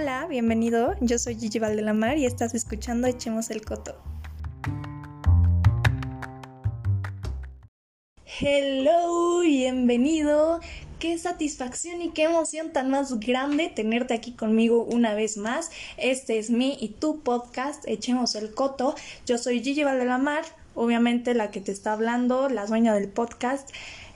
[0.00, 0.94] Hola, bienvenido.
[1.00, 4.00] Yo soy Gigi Valdelamar y estás escuchando Echemos el Coto.
[8.40, 10.60] Hello, bienvenido.
[11.00, 15.72] Qué satisfacción y qué emoción tan más grande tenerte aquí conmigo una vez más.
[15.96, 18.94] Este es mi y tu podcast, Echemos el Coto.
[19.26, 20.44] Yo soy Gigi Valdelamar,
[20.76, 23.68] obviamente la que te está hablando, la dueña del podcast.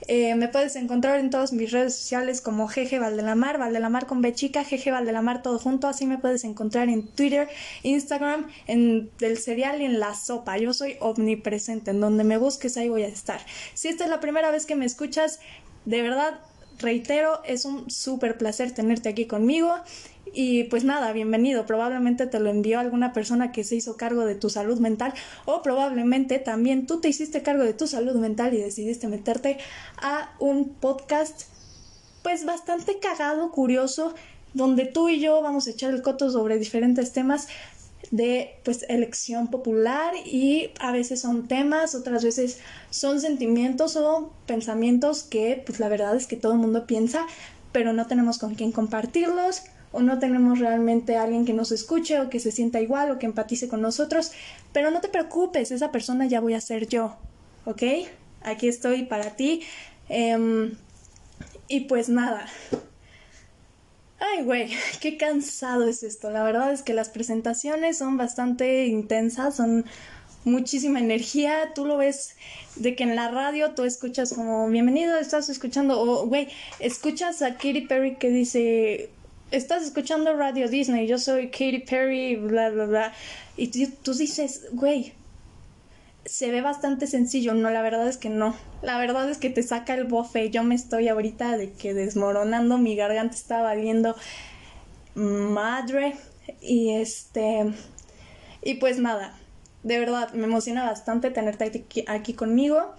[0.07, 4.33] Eh, me puedes encontrar en todas mis redes sociales como Jeje Valdelamar, Valdelamar con B
[4.33, 5.87] chica, Jeje Valdelamar todo junto.
[5.87, 7.47] Así me puedes encontrar en Twitter,
[7.83, 10.57] Instagram, en el cereal y en la sopa.
[10.57, 11.91] Yo soy omnipresente.
[11.91, 13.39] En donde me busques, ahí voy a estar.
[13.73, 15.39] Si esta es la primera vez que me escuchas,
[15.85, 16.39] de verdad,
[16.79, 19.73] reitero, es un súper placer tenerte aquí conmigo.
[20.35, 21.67] Y pues nada, bienvenido.
[21.67, 25.13] Probablemente te lo envió alguna persona que se hizo cargo de tu salud mental
[25.45, 29.59] o probablemente también tú te hiciste cargo de tu salud mental y decidiste meterte
[30.01, 31.43] a un podcast
[32.23, 34.15] pues bastante cagado, curioso,
[34.55, 37.47] donde tú y yo vamos a echar el coto sobre diferentes temas
[38.09, 45.21] de pues elección popular y a veces son temas, otras veces son sentimientos o pensamientos
[45.21, 47.27] que pues la verdad es que todo el mundo piensa,
[47.71, 52.19] pero no tenemos con quién compartirlos o no tenemos realmente a alguien que nos escuche
[52.19, 54.31] o que se sienta igual o que empatice con nosotros,
[54.73, 57.15] pero no te preocupes, esa persona ya voy a ser yo,
[57.65, 57.83] ¿ok?
[58.41, 59.61] Aquí estoy para ti.
[60.09, 60.73] Em,
[61.67, 62.47] y pues nada.
[64.19, 66.31] Ay, güey, qué cansado es esto.
[66.31, 69.85] La verdad es que las presentaciones son bastante intensas, son
[70.43, 71.71] muchísima energía.
[71.75, 72.35] Tú lo ves
[72.75, 76.47] de que en la radio tú escuchas como bienvenido, estás escuchando, o güey,
[76.79, 79.11] escuchas a Katy Perry que dice
[79.53, 83.13] estás escuchando Radio Disney, yo soy Katy Perry, bla, bla, bla.
[83.55, 85.13] Y tú, dices, güey,
[86.25, 87.53] se ve bastante sencillo.
[87.53, 88.55] No, la verdad es que no.
[88.81, 90.49] La verdad es que te saca el bofe.
[90.49, 94.15] Yo me estoy ahorita de que desmoronando, mi garganta está valiendo
[95.13, 96.15] madre.
[96.59, 97.73] Y este.
[98.63, 99.37] Y pues nada,
[99.83, 102.95] de verdad, me emociona bastante tenerte aquí, aquí conmigo.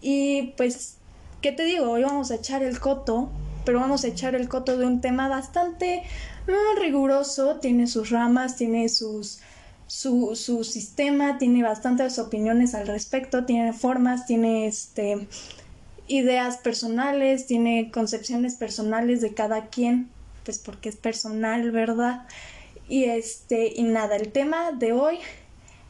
[0.00, 0.96] Y pues,
[1.42, 1.90] ¿qué te digo?
[1.90, 3.30] Hoy vamos a echar el coto
[3.64, 6.02] pero vamos a echar el coto de un tema bastante
[6.46, 9.40] mm, riguroso, tiene sus ramas, tiene sus,
[9.86, 15.26] su, su, sistema, tiene bastantes opiniones al respecto, tiene formas, tiene este,
[16.08, 20.10] ideas personales, tiene concepciones personales de cada quien,
[20.44, 22.26] pues porque es personal, ¿verdad?
[22.88, 25.18] Y este, y nada, el tema de hoy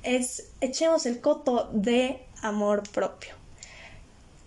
[0.03, 3.42] es echemos el coto de amor propio.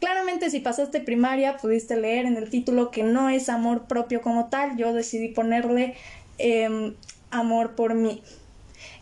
[0.06, 4.50] Claramente si pasaste primaria pudiste leer en el título que no es amor propio como
[4.50, 5.96] tal, yo decidí ponerle
[6.38, 6.94] em,
[7.32, 8.22] amor por mí.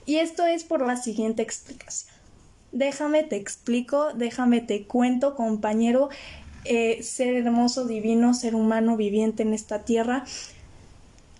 [0.06, 2.16] Y esto es por la siguiente explicación.
[2.72, 6.08] Déjame te explico, déjame te cuento, compañero,
[6.64, 10.24] eh, ser hermoso, divino, ser humano viviente en esta tierra.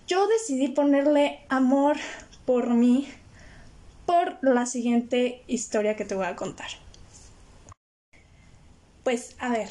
[0.06, 1.96] Yo decidí ponerle amor
[2.44, 3.08] por mí
[4.04, 6.83] por la siguiente historia que te voy a contar.
[9.04, 9.68] Pues a ver,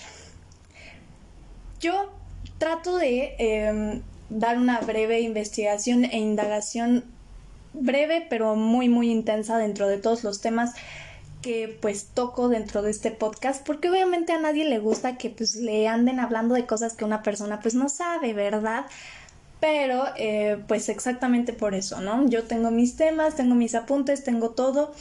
[1.80, 2.12] yo
[2.60, 7.04] trato de em, dar una breve investigación e indagación
[7.74, 10.76] breve pero muy muy intensa dentro de todos los temas
[11.42, 15.56] que pues toco dentro de este podcast porque obviamente a nadie le gusta que pues
[15.56, 18.86] le anden hablando de cosas que una persona pues no sabe, ¿verdad?
[19.60, 22.28] Pero eh, pues exactamente por eso, ¿no?
[22.30, 24.94] Yo tengo mis temas, tengo mis apuntes, tengo todo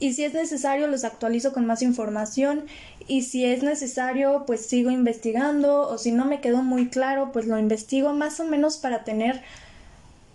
[0.00, 2.64] y si es necesario los actualizo con más información
[3.06, 7.46] y si es necesario pues sigo investigando o si no me quedó muy claro pues
[7.46, 9.42] lo investigo más o menos para tener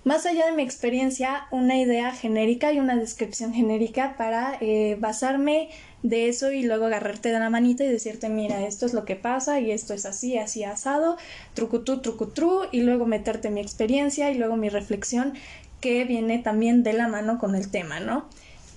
[0.03, 5.69] más allá de mi experiencia una idea genérica y una descripción genérica para eh, basarme
[6.03, 9.15] de eso y luego agarrarte de la manita y decirte mira esto es lo que
[9.15, 11.17] pasa y esto es así así asado
[11.53, 15.33] trucutú trucutru y luego meterte mi experiencia y luego mi reflexión
[15.81, 18.25] que viene también de la mano con el tema no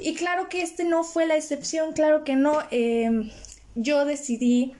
[0.05, 2.59] y claro que este no fue la excepción, claro que no.
[2.71, 3.31] Em,
[3.75, 4.75] yo decidí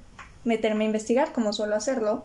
[0.45, 2.25] meterme a investigar, como suelo hacerlo,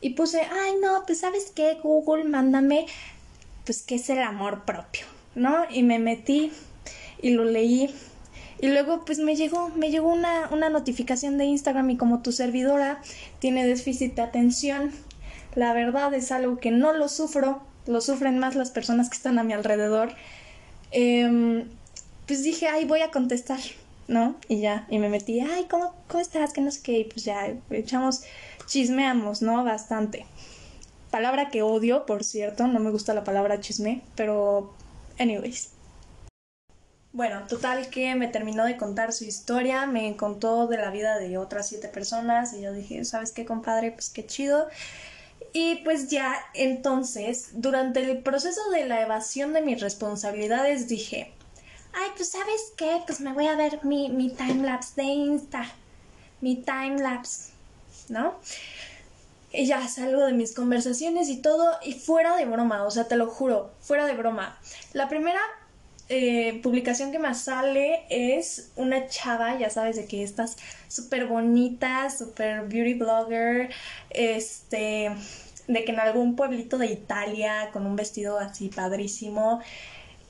[0.00, 2.86] y puse, ay no, pues sabes qué, Google, mándame,
[3.64, 5.64] pues qué es el amor propio, ¿no?
[5.70, 6.52] Y me metí
[7.20, 7.94] y lo leí.
[8.60, 12.30] Y luego pues me llegó, me llegó una, una notificación de Instagram y como tu
[12.32, 13.00] servidora
[13.38, 14.92] tiene déficit de atención,
[15.54, 19.38] la verdad es algo que no lo sufro, lo sufren más las personas que están
[19.38, 20.12] a mi alrededor.
[20.92, 21.64] Eh,
[22.30, 23.58] pues dije, ay, voy a contestar,
[24.06, 24.36] ¿no?
[24.46, 26.52] Y ya, y me metí, ay, ¿cómo, cómo estás?
[26.52, 28.22] Que no sé qué, y pues ya, echamos,
[28.66, 29.64] chismeamos, ¿no?
[29.64, 30.26] Bastante.
[31.10, 34.72] Palabra que odio, por cierto, no me gusta la palabra chisme, pero,
[35.18, 35.70] anyways.
[37.12, 41.36] Bueno, total que me terminó de contar su historia, me contó de la vida de
[41.36, 43.90] otras siete personas y yo dije, ¿sabes qué, compadre?
[43.90, 44.68] Pues qué chido.
[45.52, 51.32] Y pues ya entonces, durante el proceso de la evasión de mis responsabilidades, dije,
[51.92, 55.64] ay, pues sabes qué, pues me voy a ver mi, mi timelapse de Insta,
[56.40, 57.52] mi timelapse,
[58.08, 58.34] ¿no?
[59.52, 63.16] Y ya salgo de mis conversaciones y todo, y fuera de broma, o sea, te
[63.16, 64.58] lo juro, fuera de broma.
[64.92, 65.40] La primera
[66.12, 70.56] eh, publicación que me sale es una chava, ya sabes, de que estás
[70.88, 73.70] súper bonita, súper beauty blogger,
[74.10, 75.12] este,
[75.68, 79.60] de que en algún pueblito de Italia con un vestido así padrísimo.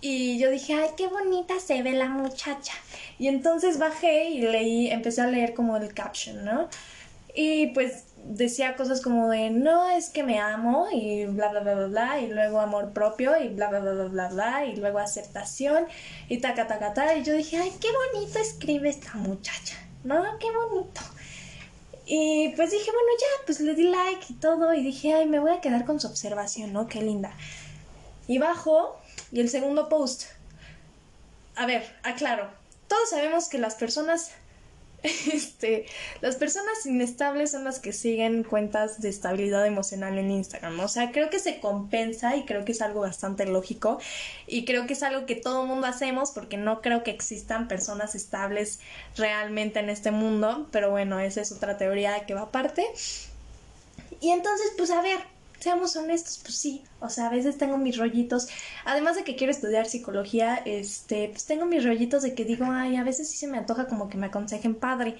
[0.01, 2.73] Y yo dije, ay, qué bonita se ve la muchacha.
[3.19, 6.69] Y entonces bajé y leí, empecé a leer como el caption, ¿no?
[7.35, 11.75] Y pues decía cosas como de no es que me amo y bla bla bla
[11.75, 15.87] bla bla y luego amor propio y bla bla bla bla bla y luego aceptación
[16.29, 20.49] y taca taca ta y yo dije ay qué bonito escribe esta muchacha no qué
[20.51, 21.01] bonito
[22.07, 25.39] y pues dije bueno ya pues le di like y todo y dije ay me
[25.39, 27.33] voy a quedar con su observación no qué linda
[28.27, 29.00] y bajo
[29.33, 30.25] y el segundo post
[31.57, 32.49] a ver aclaro
[32.89, 34.33] todos sabemos que las personas
[35.33, 35.87] este,
[36.21, 40.79] las personas inestables son las que siguen cuentas de estabilidad emocional en Instagram.
[40.81, 43.99] O sea, creo que se compensa y creo que es algo bastante lógico
[44.47, 48.15] y creo que es algo que todo mundo hacemos porque no creo que existan personas
[48.15, 48.81] estables
[49.17, 52.85] realmente en este mundo, pero bueno, esa es otra teoría que va aparte.
[54.21, 55.19] Y entonces, pues a ver,
[55.61, 58.49] seamos honestos, pues sí, o sea, a veces tengo mis rollitos,
[58.85, 62.97] además de que quiero estudiar psicología, este, pues tengo mis rollitos de que digo, ay,
[62.97, 65.19] a veces sí se me antoja como que me aconsejen padre.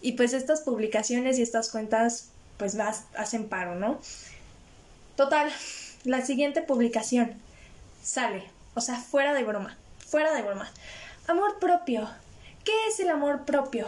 [0.00, 4.00] Y pues estas publicaciones y estas cuentas, pues vas, hacen paro, ¿no?
[5.16, 5.50] Total,
[6.04, 7.32] la siguiente publicación
[8.02, 8.44] sale,
[8.74, 9.76] o sea, fuera de broma,
[10.06, 10.70] fuera de broma.
[11.28, 12.08] Amor propio.
[12.64, 13.86] ¿Qué es el amor propio?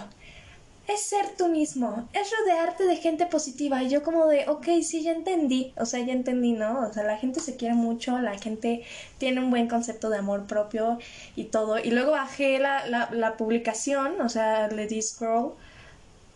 [0.86, 3.82] Es ser tú mismo, es rodearte de gente positiva.
[3.82, 6.86] Y yo como de, ok, sí, ya entendí, o sea, ya entendí, ¿no?
[6.86, 8.84] O sea, la gente se quiere mucho, la gente
[9.18, 10.98] tiene un buen concepto de amor propio
[11.36, 11.78] y todo.
[11.78, 15.54] Y luego bajé la, la, la publicación, o sea, le di scroll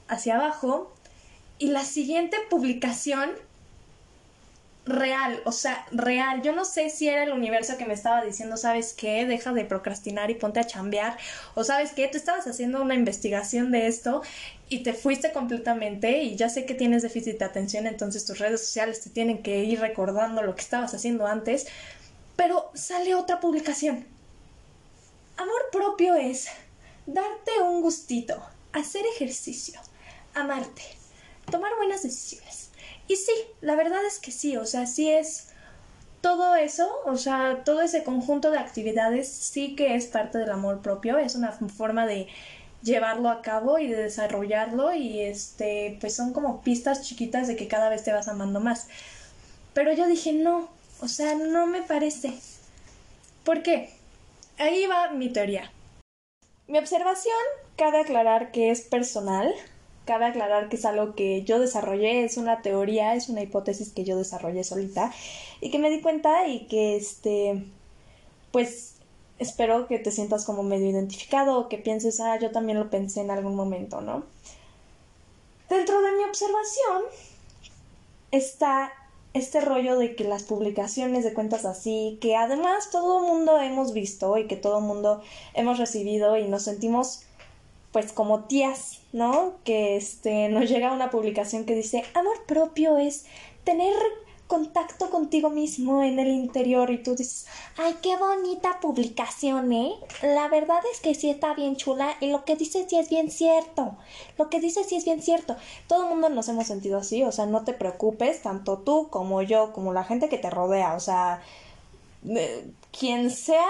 [0.08, 0.92] hacia abajo.
[1.58, 3.30] Y la siguiente publicación
[4.88, 6.43] real, o sea, real.
[6.43, 9.26] Yo no sé si era el universo que me estaba diciendo, ¿sabes qué?
[9.26, 11.17] Deja de procrastinar y ponte a chambear.
[11.55, 12.08] O ¿sabes qué?
[12.08, 14.23] Tú estabas haciendo una investigación de esto
[14.69, 18.61] y te fuiste completamente y ya sé que tienes déficit de atención, entonces tus redes
[18.61, 21.67] sociales te tienen que ir recordando lo que estabas haciendo antes.
[22.37, 24.06] Pero sale otra publicación.
[25.37, 26.49] Amor propio es
[27.06, 28.43] darte un gustito,
[28.73, 29.81] hacer ejercicio,
[30.34, 30.82] amarte,
[31.50, 32.68] tomar buenas decisiones
[33.08, 35.49] y sí, la verdad es que sí, o sea, sí es
[36.20, 40.82] todo eso, o sea, todo ese conjunto de actividades sí que es parte del amor
[40.82, 42.28] propio, es una forma de
[42.82, 47.69] llevarlo a cabo y de desarrollarlo y este, pues son como pistas chiquitas de que
[47.69, 48.88] cada vez te vas amando más.
[49.75, 50.69] Pero yo dije, no,
[51.00, 52.34] o sea, no me parece.
[53.44, 53.90] ¿Por qué?
[54.58, 55.72] Ahí va mi teoría.
[56.66, 57.34] Mi observación,
[57.76, 59.55] cabe aclarar que es personal,
[60.08, 64.05] Cabe aclarar que es algo que yo desarrollé, es una teoría, es una hipótesis que
[64.05, 65.12] yo desarrollé solita
[65.60, 67.62] y que me di cuenta y que este,
[68.50, 68.94] pues
[69.38, 73.20] espero que te sientas como medio identificado o que pienses, ah, yo también lo pensé
[73.20, 74.25] en algún momento, ¿no?
[75.69, 77.02] Dentro de mi observación
[78.31, 78.90] está
[79.34, 83.93] este rollo de que las publicaciones de cuentas así, que además todo el mundo hemos
[83.93, 85.20] visto y que todo el mundo
[85.53, 87.24] hemos recibido y nos sentimos
[87.93, 89.55] pues como tías, ¿no?
[89.65, 93.27] Que este nos llega una publicación que dice, "Amor propio es
[93.65, 93.94] tener
[94.48, 97.46] contacto contigo mismo en el interior y tú dices,
[97.77, 99.93] ay, qué bonita publicación, ¿eh?
[100.22, 103.31] La verdad es que sí está bien chula y lo que dice sí es bien
[103.31, 103.96] cierto.
[104.38, 105.56] Lo que dice sí es bien cierto.
[105.86, 109.43] Todo el mundo nos hemos sentido así, o sea, no te preocupes, tanto tú como
[109.43, 111.43] yo, como la gente que te rodea, o sea,
[112.27, 112.67] eh,
[112.98, 113.69] quien sea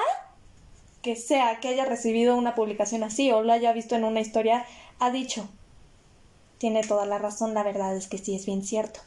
[1.02, 4.64] que sea que haya recibido una publicación así o lo haya visto en una historia,
[4.99, 5.49] ha dicho,
[6.59, 9.00] tiene toda la razón, la verdad es que sí es bien cierto.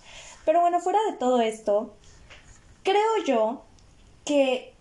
[0.45, 1.93] Pero bueno, fuera de todo esto,
[2.83, 3.61] creo yo
[4.25, 4.73] que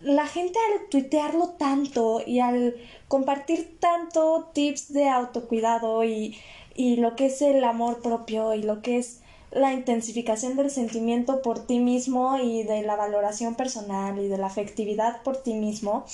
[0.00, 2.76] la gente al tuitearlo tanto y al
[3.08, 6.38] compartir tanto tips de autocuidado y,
[6.74, 9.20] y lo que es el amor propio y lo que es
[9.50, 14.48] la intensificación del sentimiento por ti mismo y de la valoración personal y de la
[14.48, 16.04] afectividad por ti mismo,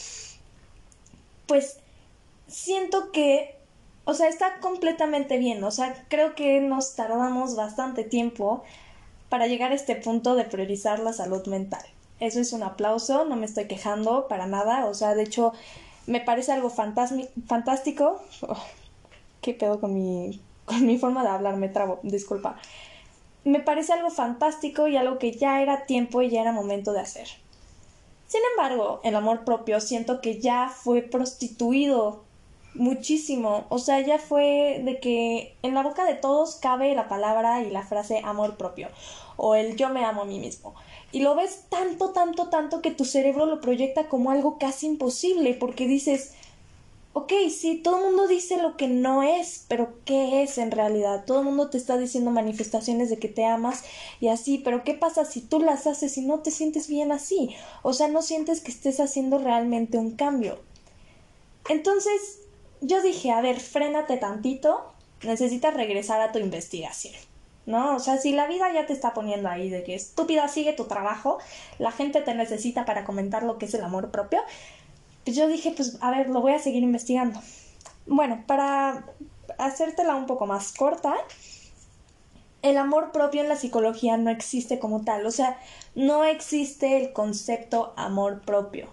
[1.46, 1.78] pues
[2.46, 3.56] siento que,
[4.04, 8.64] o sea, está completamente bien, o sea, creo que nos tardamos bastante tiempo
[9.28, 11.82] para llegar a este punto de priorizar la salud mental.
[12.20, 15.52] Eso es un aplauso, no me estoy quejando para nada, o sea, de hecho,
[16.06, 18.20] me parece algo fantástico.
[18.42, 18.56] Oh,
[19.40, 21.56] ¿Qué pedo con mi, con mi forma de hablar?
[21.56, 22.56] Me trabo, disculpa.
[23.44, 27.00] me parece algo fantástico y algo que ya era tiempo y ya era momento de
[27.00, 27.28] hacer.
[28.26, 32.24] Sin embargo, el amor propio siento que ya fue prostituido
[32.74, 33.66] muchísimo.
[33.68, 37.70] O sea, ya fue de que en la boca de todos cabe la palabra y
[37.70, 38.88] la frase amor propio
[39.36, 40.74] o el yo me amo a mí mismo.
[41.10, 45.54] Y lo ves tanto, tanto, tanto que tu cerebro lo proyecta como algo casi imposible
[45.54, 46.32] porque dices,
[47.12, 51.24] ok, sí, todo el mundo dice lo que no es, pero ¿qué es en realidad?
[51.26, 53.84] Todo el mundo te está diciendo manifestaciones de que te amas
[54.20, 57.54] y así, pero ¿qué pasa si tú las haces y no te sientes bien así?
[57.82, 60.60] O sea, no sientes que estés haciendo realmente un cambio.
[61.68, 62.41] Entonces,
[62.82, 67.14] yo dije, a ver, frénate tantito, necesitas regresar a tu investigación.
[67.64, 67.94] ¿No?
[67.94, 70.86] O sea, si la vida ya te está poniendo ahí de que estúpida sigue tu
[70.86, 71.38] trabajo,
[71.78, 74.40] la gente te necesita para comentar lo que es el amor propio,
[75.24, 77.40] pues yo dije, pues a ver, lo voy a seguir investigando.
[78.06, 79.06] Bueno, para
[79.58, 81.14] hacértela un poco más corta,
[82.62, 85.58] el amor propio en la psicología no existe como tal, o sea,
[85.94, 88.88] no existe el concepto amor propio.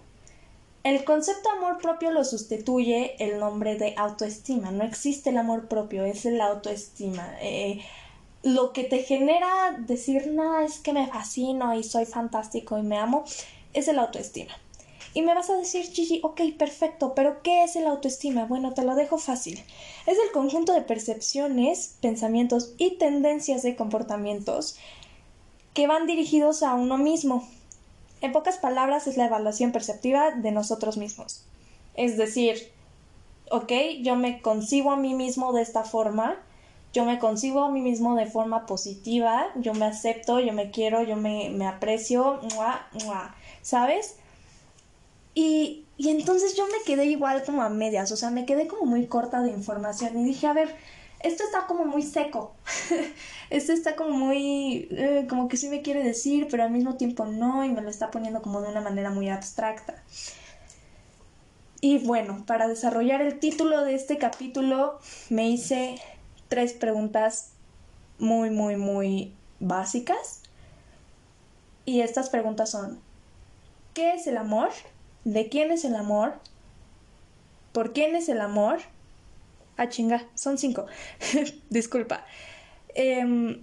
[0.82, 6.04] El concepto amor propio lo sustituye el nombre de autoestima, no existe el amor propio,
[6.06, 7.36] es el autoestima.
[7.42, 7.80] Eh,
[8.42, 12.96] lo que te genera decir, no, es que me fascino y soy fantástico y me
[12.96, 13.24] amo,
[13.74, 14.54] es el autoestima.
[15.12, 18.46] Y me vas a decir, Gigi, ok, perfecto, pero ¿qué es el autoestima?
[18.46, 19.62] Bueno, te lo dejo fácil.
[20.06, 24.78] Es el conjunto de percepciones, pensamientos y tendencias de comportamientos
[25.74, 27.46] que van dirigidos a uno mismo.
[28.20, 31.44] En pocas palabras, es la evaluación perceptiva de nosotros mismos.
[31.94, 32.70] Es decir,
[33.50, 33.72] ok,
[34.02, 36.36] yo me concibo a mí mismo de esta forma,
[36.92, 41.02] yo me concibo a mí mismo de forma positiva, yo me acepto, yo me quiero,
[41.02, 42.40] yo me, me aprecio,
[43.62, 44.16] ¿sabes?
[45.34, 48.86] Y, y entonces yo me quedé igual como a medias, o sea, me quedé como
[48.86, 50.74] muy corta de información y dije, a ver,
[51.22, 52.54] esto está como muy seco,
[53.50, 57.26] esto está como muy, eh, como que sí me quiere decir, pero al mismo tiempo
[57.26, 60.02] no, y me lo está poniendo como de una manera muy abstracta.
[61.80, 64.98] Y bueno, para desarrollar el título de este capítulo
[65.30, 65.98] me hice
[66.48, 67.52] tres preguntas
[68.18, 70.42] muy, muy, muy básicas.
[71.86, 73.00] Y estas preguntas son,
[73.94, 74.68] ¿qué es el amor?
[75.24, 76.34] ¿De quién es el amor?
[77.72, 78.80] ¿Por quién es el amor?
[79.80, 80.84] Ah, chinga, son cinco.
[81.70, 82.26] Disculpa.
[82.94, 83.62] Em,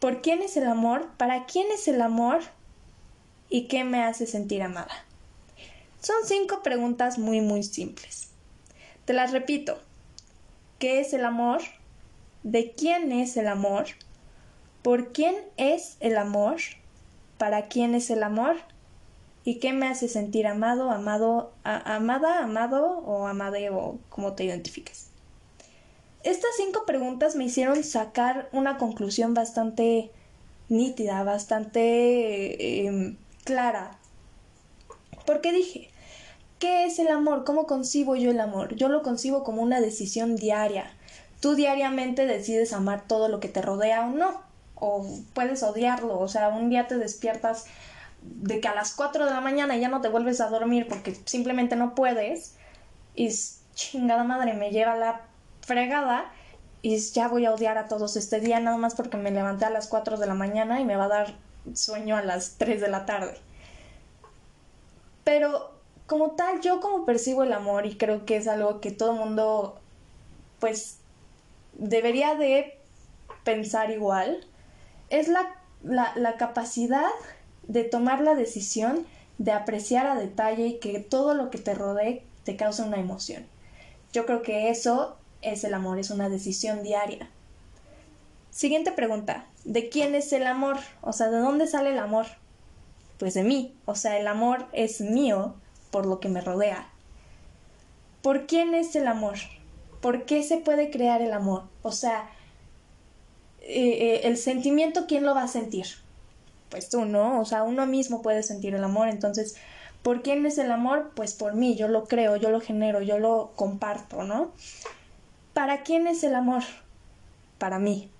[0.00, 1.08] ¿Por quién es el amor?
[1.16, 2.40] ¿Para quién es el amor?
[3.48, 5.04] ¿Y qué me hace sentir amada?
[6.02, 8.30] Son cinco preguntas muy, muy simples.
[9.04, 9.78] Te las repito.
[10.80, 11.60] ¿Qué es el amor?
[12.42, 13.86] ¿De quién es el amor?
[14.82, 16.56] ¿Por quién es el amor?
[17.38, 18.56] ¿Para quién es el amor?
[19.44, 25.07] y qué me hace sentir amado, amado, amada, amado o amade o como te identifiques.
[26.28, 30.10] Estas cinco preguntas me hicieron sacar una conclusión bastante
[30.68, 33.92] nítida, bastante em, clara.
[35.24, 35.88] Porque dije,
[36.58, 37.44] ¿qué es el amor?
[37.44, 38.74] ¿Cómo concibo yo el amor?
[38.76, 40.92] Yo lo concibo como una decisión diaria.
[41.40, 44.42] Tú diariamente decides amar todo lo que te rodea o no.
[44.74, 46.20] O puedes odiarlo.
[46.20, 47.64] O sea, un día te despiertas
[48.20, 51.16] de que a las 4 de la mañana ya no te vuelves a dormir porque
[51.24, 52.54] simplemente no puedes
[53.14, 53.30] y
[53.74, 55.27] chingada madre me lleva la
[55.68, 56.32] fregada
[56.82, 59.70] y ya voy a odiar a todos este día nada más porque me levanté a
[59.70, 61.34] las 4 de la mañana y me va a dar
[61.74, 63.36] sueño a las 3 de la tarde.
[65.24, 65.70] Pero
[66.06, 69.78] como tal, yo como percibo el amor y creo que es algo que todo mundo
[70.58, 70.98] pues
[71.74, 72.78] debería de
[73.44, 74.46] pensar igual,
[75.10, 77.10] es la, la, la capacidad
[77.64, 79.06] de tomar la decisión
[79.36, 83.46] de apreciar a detalle y que todo lo que te rodee te cause una emoción.
[84.12, 87.28] Yo creo que eso es el amor, es una decisión diaria.
[88.50, 90.78] Siguiente pregunta, ¿de quién es el amor?
[91.00, 92.26] O sea, ¿de dónde sale el amor?
[93.18, 95.54] Pues de mí, o sea, el amor es mío
[95.90, 96.88] por lo que me rodea.
[98.22, 99.36] ¿Por quién es el amor?
[100.00, 101.64] ¿Por qué se puede crear el amor?
[101.82, 102.30] O sea,
[103.60, 105.86] eh, eh, el sentimiento, ¿quién lo va a sentir?
[106.68, 107.40] pues tú, ¿no?
[107.40, 109.56] O sea, uno mismo puede sentir el amor, entonces,
[110.02, 111.12] ¿por quién es el amor?
[111.14, 114.52] Pues por mí, yo lo creo, yo lo genero, yo lo comparto, ¿no?
[115.58, 116.62] ¿Para quién es el amor?
[117.58, 118.12] Para mí.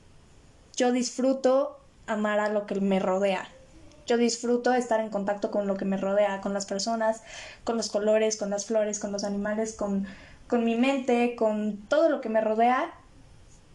[0.76, 1.78] Yo disfruto
[2.09, 3.47] amar a lo que me rodea.
[4.09, 7.23] Yo disfruto estar en contacto con lo que me rodea, con las personas,
[7.62, 10.09] con los colores, con las flores, con los animales, con,
[10.49, 12.92] con mi mente, con todo lo que me rodea.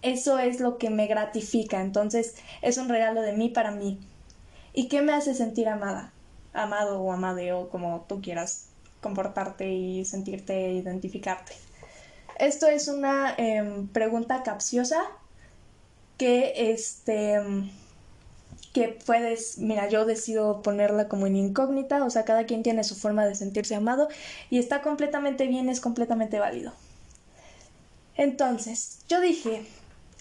[0.01, 1.79] Eso es lo que me gratifica.
[1.79, 3.97] Entonces, es un regalo de mí para mí.
[4.73, 6.11] ¿Y qué me hace sentir amada?
[6.51, 8.65] Amado o amade o como tú quieras
[8.99, 11.53] comportarte y sentirte identificarte.
[12.39, 15.01] Esto es una em, pregunta capciosa
[16.17, 17.39] que este
[18.73, 22.95] que puedes, mira, yo decido ponerla como en incógnita, o sea, cada quien tiene su
[22.95, 24.09] forma de sentirse amado
[24.49, 26.73] y está completamente bien, es completamente válido.
[28.15, 29.63] Entonces, yo dije,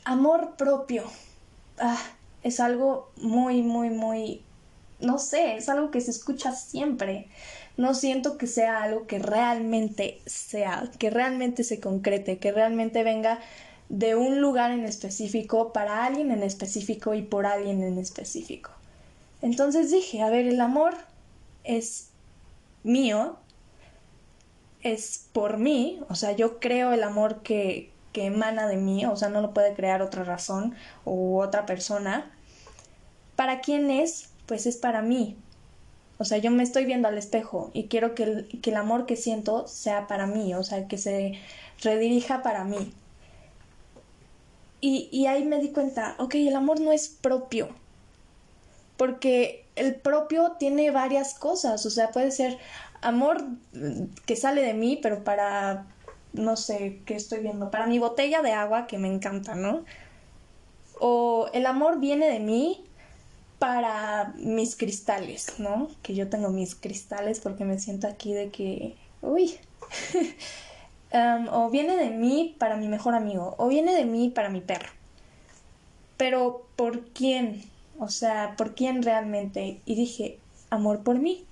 [0.05, 1.05] amor propio.
[1.79, 1.99] Ah,
[2.43, 4.43] es algo muy, muy, muy,
[5.01, 7.29] no sé, es algo que se escucha siempre.
[7.77, 13.41] No siento que sea algo que realmente sea, que realmente se concrete, que realmente venga
[13.89, 18.71] de un lugar en específico, para alguien en específico y por alguien en específico.
[19.43, 20.95] Entonces dije, a ver, el amor
[21.65, 22.09] es
[22.85, 23.37] mío,
[24.83, 29.17] es por mí, o sea, yo creo el amor que, que emana de mí, o
[29.17, 30.75] sea, no lo puede crear otra razón
[31.05, 32.31] u otra persona.
[33.37, 34.31] ¿Para quién es?
[34.47, 35.37] Pues es para mí.
[36.23, 39.07] O sea, yo me estoy viendo al espejo y quiero que el, que el amor
[39.07, 41.33] que siento sea para mí, o sea, que se
[41.83, 42.93] redirija para mí.
[44.81, 47.71] Y, y ahí me di cuenta, ok, el amor no es propio,
[48.97, 52.57] porque el propio tiene varias cosas, o sea, puede ser
[53.01, 53.45] amor
[54.25, 55.87] que sale de mí, pero para
[56.35, 59.85] no sé qué estoy viendo, para mi botella de agua que me encanta, ¿no?
[61.01, 62.85] O el amor viene de mí
[63.63, 65.89] para mis cristales, ¿no?
[66.03, 69.57] Que yo tengo mis cristales porque me siento aquí de que, uy,
[71.15, 74.61] um, o viene de mí para mi mejor amigo, o viene de mí para mi
[74.61, 74.89] perro.
[76.17, 77.63] Pero ¿por quién?
[78.01, 79.81] O sea, ¿por quién realmente?
[79.87, 81.47] Y dije, amor por mí.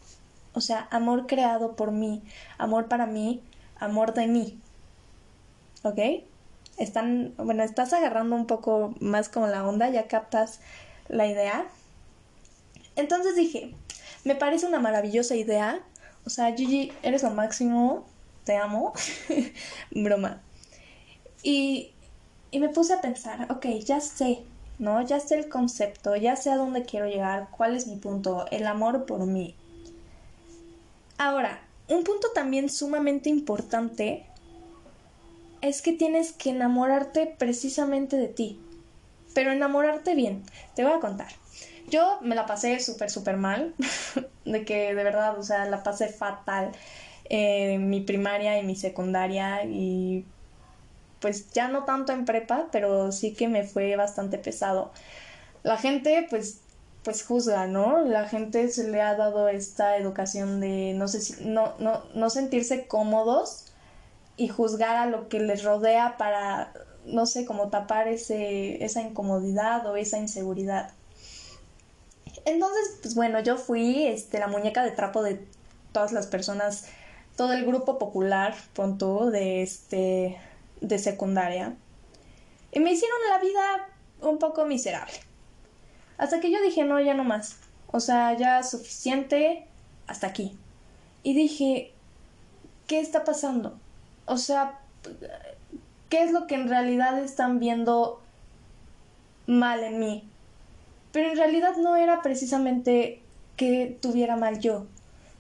[0.53, 2.25] O sea, amor creado por mí,
[2.59, 3.41] amor para mí,
[3.79, 4.59] amor de mí.
[5.85, 6.25] ¿ok?
[6.77, 10.59] Están, bueno, estás agarrando un poco más como la onda, ya captas
[11.09, 11.69] la idea.
[13.01, 13.75] Entonces dije,
[14.25, 15.81] me parece una maravillosa idea.
[16.25, 18.07] O sea, Gigi, eres lo máximo,
[18.45, 18.93] te amo.
[19.91, 20.43] Broma.
[21.43, 21.93] Y,
[22.51, 24.43] y me puse a pensar, ok, ya sé,
[24.79, 25.03] ¿no?
[25.03, 28.67] Ya sé el concepto, ya sé a dónde quiero llegar, cuál es mi punto, el
[28.67, 29.55] amor por mí.
[31.17, 34.27] Ahora, un punto también sumamente importante
[35.61, 38.61] es que tienes que enamorarte precisamente de ti.
[39.35, 40.43] Pero enamorarte bien.
[40.75, 41.40] Te voy a contar.
[41.91, 43.75] Yo me la pasé súper, súper mal.
[44.45, 46.73] de que de verdad, o sea, la pasé fatal.
[47.29, 49.65] en mi primaria y mi secundaria.
[49.65, 50.25] Y
[51.21, 54.93] pues ya no tanto en prepa, pero sí que me fue bastante pesado.
[55.63, 56.61] La gente, pues,
[57.05, 58.01] pues juzga, ¿no?
[58.05, 62.31] La gente se le ha dado esta educación de no sé si, no, no, no
[62.31, 63.67] sentirse cómodos
[64.37, 66.73] y juzgar a lo que les rodea para,
[67.07, 70.93] no sé, como tapar ese, esa incomodidad o esa inseguridad.
[72.45, 75.47] Entonces, pues bueno, yo fui este, la muñeca de trapo de
[75.93, 76.87] todas las personas,
[77.37, 80.39] todo el grupo popular, pronto, de, este,
[80.81, 81.77] de secundaria.
[82.73, 83.89] Y me hicieron la vida
[84.21, 85.15] un poco miserable.
[86.19, 87.57] Hasta que yo dije, no, ya no más.
[87.89, 89.67] O sea, ya suficiente,
[90.07, 90.57] hasta aquí.
[91.23, 91.93] Y dije,
[92.87, 93.79] ¿qué está pasando?
[94.27, 94.79] O sea,
[96.09, 98.21] ¿qué es lo que en realidad están viendo
[99.47, 100.30] mal en mí?
[101.13, 103.21] Pero en realidad no era precisamente
[103.57, 104.87] que tuviera mal yo,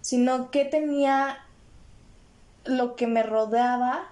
[0.01, 1.39] sino que tenía
[2.65, 4.09] lo que me rodeaba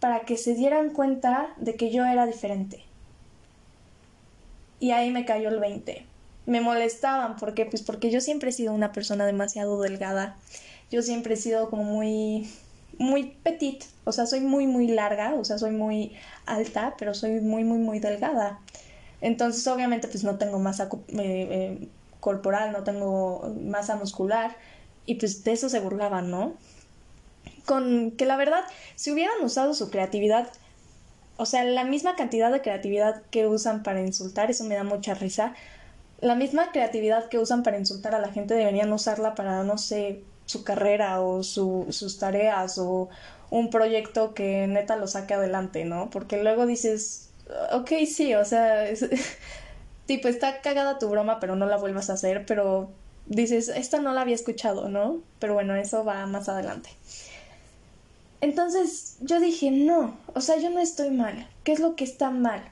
[0.00, 2.84] para que se dieran cuenta de que yo era diferente.
[4.78, 6.06] Y ahí me cayó el 20.
[6.46, 10.36] Me molestaban porque pues porque yo siempre he sido una persona demasiado delgada.
[10.90, 12.48] Yo siempre he sido como muy
[13.00, 16.12] muy petit, o sea, soy muy, muy larga, o sea, soy muy
[16.44, 18.60] alta, pero soy muy, muy, muy delgada.
[19.20, 21.88] Entonces, obviamente, pues no tengo masa eh, eh,
[22.20, 24.56] corporal, no tengo masa muscular,
[25.06, 26.54] y pues de eso se burlaban, ¿no?
[27.66, 28.64] Con que la verdad,
[28.96, 30.48] si hubieran usado su creatividad,
[31.36, 35.14] o sea, la misma cantidad de creatividad que usan para insultar, eso me da mucha
[35.14, 35.54] risa,
[36.20, 40.22] la misma creatividad que usan para insultar a la gente deberían usarla para, no sé,
[40.44, 43.08] su carrera o su, sus tareas o
[43.50, 46.10] un proyecto que neta lo saque adelante, ¿no?
[46.10, 47.29] Porque luego dices,
[47.72, 48.84] ok, sí, o sea,
[50.06, 52.90] tipo, está cagada tu broma, pero no la vuelvas a hacer, pero
[53.26, 55.22] dices, esta no la había escuchado, ¿no?
[55.38, 56.90] Pero bueno, eso va más adelante.
[58.40, 62.30] Entonces yo dije, no, o sea, yo no estoy mal, ¿qué es lo que está
[62.30, 62.62] mal?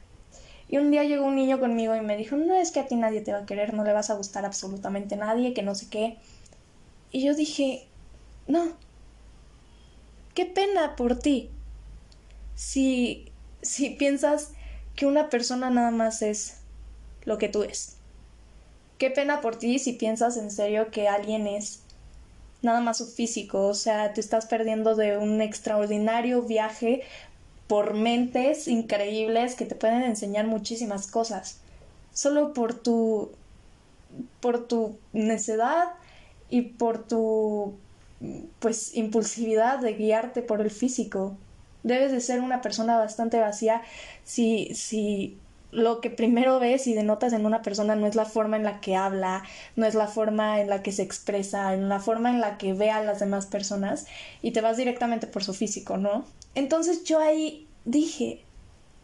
[0.69, 2.95] Y un día llegó un niño conmigo y me dijo, no es que a ti
[2.95, 5.75] nadie te va a querer, no le vas a gustar absolutamente a nadie, que no
[5.75, 6.19] sé qué.
[7.11, 7.87] Y yo dije,
[8.47, 8.73] no,
[10.35, 11.51] qué pena por ti.
[12.55, 14.53] Si, si piensas
[14.99, 16.57] que una persona nada más es
[17.25, 17.99] lo que tú es.
[18.99, 21.83] Qué pena por ti si piensas en serio que alguien es
[22.63, 27.03] nada más su físico, o sea, te estás perdiendo de un extraordinario viaje
[27.69, 31.61] por mentes increíbles que te pueden enseñar muchísimas cosas,
[32.13, 33.31] solo por tu
[34.41, 35.91] por tu necedad
[36.51, 37.75] y por tu
[38.59, 41.37] pues impulsividad de guiarte por el físico.
[41.83, 43.83] Debes de ser una persona bastante vacía
[44.25, 45.39] si, si
[45.71, 48.81] lo que primero ves y denotas en una persona no es la forma en la
[48.81, 49.43] que habla,
[49.77, 52.73] no es la forma en la que se expresa, en la forma en la que
[52.73, 54.07] ve a las demás personas
[54.43, 56.25] y te vas directamente por su físico, ¿no?
[56.55, 58.43] Entonces yo ahí dije,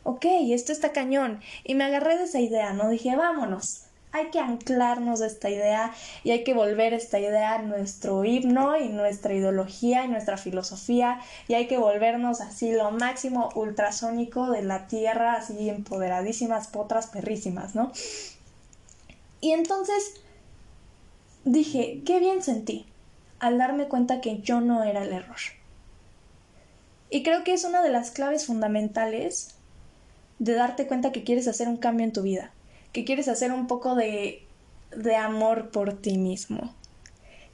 [0.04, 2.88] ok, esto está cañón y me agarré de esa idea, ¿no?
[2.88, 3.82] Dije, vámonos,
[4.14, 8.78] hay que anclarnos a esta idea y hay que volver esta idea a nuestro himno
[8.78, 14.62] y nuestra ideología y nuestra filosofía y hay que volvernos así lo máximo ultrasónico de
[14.62, 17.90] la tierra, así empoderadísimas, potras perrísimas, ¿no?
[19.40, 20.14] Y entonces
[21.44, 22.86] dije, qué bien sentí
[23.40, 25.40] al darme cuenta que yo no era el error.
[27.10, 29.56] Y creo que es una de las claves fundamentales
[30.38, 32.52] de darte cuenta que quieres hacer un cambio en tu vida
[32.94, 34.46] que quieres hacer un poco de,
[34.96, 36.72] de amor por ti mismo,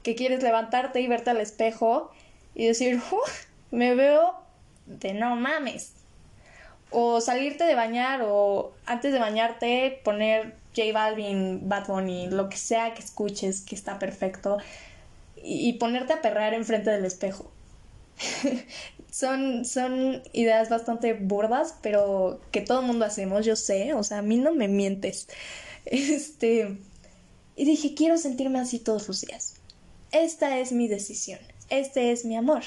[0.03, 2.11] que quieres levantarte y verte al espejo
[2.53, 3.01] y decir,
[3.71, 4.35] me veo
[4.85, 5.93] de no mames.
[6.91, 12.57] O salirte de bañar o antes de bañarte poner J Balvin, Bad Bunny, lo que
[12.57, 14.59] sea que escuches que está perfecto
[15.41, 17.49] y, y ponerte a perrar enfrente del espejo.
[19.11, 24.19] son, son ideas bastante burdas, pero que todo el mundo hacemos, yo sé, o sea,
[24.19, 25.27] a mí no me mientes.
[25.83, 26.77] Este,
[27.55, 29.55] y dije, quiero sentirme así todos los días.
[30.11, 32.61] Esta es mi decisión, este es mi amor,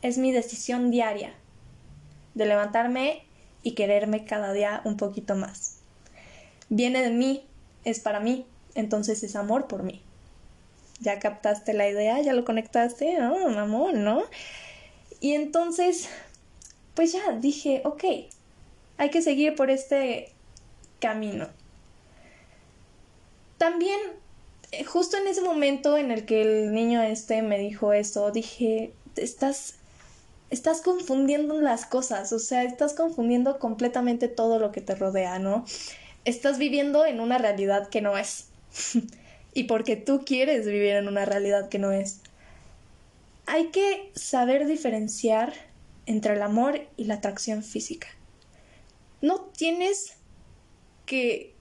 [0.00, 1.34] es mi decisión diaria
[2.34, 3.24] de levantarme
[3.64, 5.78] y quererme cada día un poquito más.
[6.68, 7.44] Viene de mí,
[7.84, 10.00] es para mí, entonces es amor por mí.
[11.00, 12.20] ¿Ya captaste la idea?
[12.20, 13.18] ¿Ya lo conectaste?
[13.18, 14.22] No, amor, ¿no?
[15.22, 16.08] Y entonces,
[16.94, 18.04] pues ya dije, ok,
[18.98, 20.32] hay que seguir por este
[20.98, 21.48] camino.
[23.56, 24.00] También,
[24.72, 28.94] eh, justo en ese momento en el que el niño este me dijo eso, dije,
[29.14, 29.76] estás,
[30.50, 35.64] estás confundiendo las cosas, o sea, estás confundiendo completamente todo lo que te rodea, ¿no?
[36.24, 38.48] Estás viviendo en una realidad que no es.
[39.54, 42.18] y porque tú quieres vivir en una realidad que no es
[43.52, 45.52] hay que saber diferenciar
[46.06, 48.08] entre el amor y la atracción física.
[49.20, 50.14] No tienes
[51.04, 51.54] que,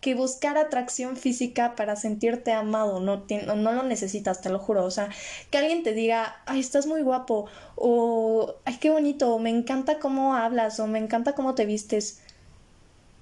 [0.00, 3.24] que buscar atracción física para sentirte amado, no,
[3.56, 4.84] no, lo necesitas, te lo juro.
[4.84, 5.08] O sea,
[5.50, 9.98] que alguien te diga, ay, estás muy guapo, o ay, qué bonito, o me encanta
[9.98, 12.20] cómo hablas, o me encanta cómo te vistes.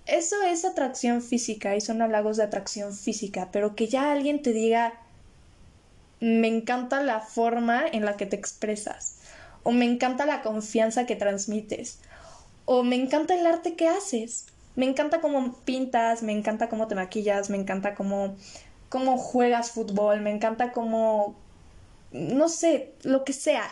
[0.05, 4.53] Eso es atracción física y son halagos de atracción física, pero que ya alguien te
[4.53, 5.04] diga,
[6.25, 9.19] me encanta la forma en la que te expresas,
[9.63, 11.99] o me encanta la confianza que transmites,
[12.65, 16.95] o me encanta el arte que haces, me encanta cómo pintas, me encanta cómo te
[16.95, 18.37] maquillas, me encanta cómo,
[18.89, 21.37] cómo juegas fútbol, me encanta cómo,
[22.11, 23.65] no sé, lo que sea,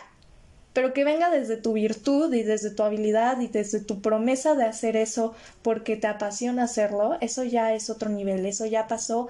[0.73, 4.65] pero que venga desde tu virtud y desde tu habilidad y desde tu promesa de
[4.65, 9.29] hacer eso porque te apasiona hacerlo, eso ya es otro nivel, eso ya pasó,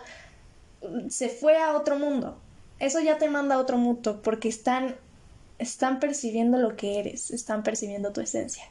[1.07, 2.42] se fue a otro mundo
[2.85, 4.95] eso ya te manda a otro mundo porque están,
[5.57, 8.63] están percibiendo lo que eres, están percibiendo tu esencia.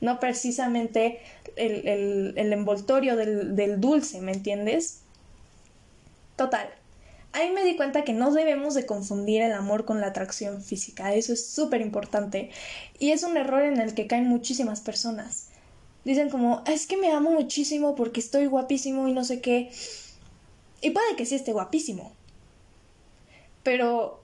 [0.00, 1.20] No precisamente
[1.54, 5.02] el, envoltorio del, del dulce, ¿me entiendes?
[6.34, 6.68] Total.
[7.32, 11.14] Ahí me di cuenta que no debemos de confundir el amor con la atracción física.
[11.14, 12.50] Eso es súper importante.
[12.98, 15.50] Y es un error en el que caen muchísimas personas.
[16.04, 19.70] Dicen como, es que me amo muchísimo porque estoy guapísimo y no sé qué.
[20.80, 22.12] Y puede que sí esté guapísimo
[23.62, 24.22] pero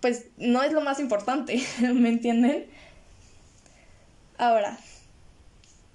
[0.00, 2.66] pues no es lo más importante, ¿me entienden?
[4.36, 4.78] Ahora,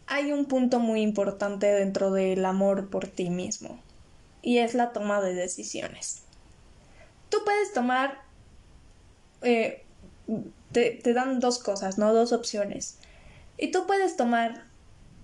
[0.08, 3.80] hay un punto muy importante dentro del amor por ti mismo
[4.42, 6.24] y es la toma de decisiones.
[7.30, 8.22] Tú puedes tomar,
[9.44, 9.84] eh,
[10.72, 12.12] te, te dan dos cosas, ¿no?
[12.14, 12.98] Dos opciones.
[13.58, 14.64] Y tú puedes tomar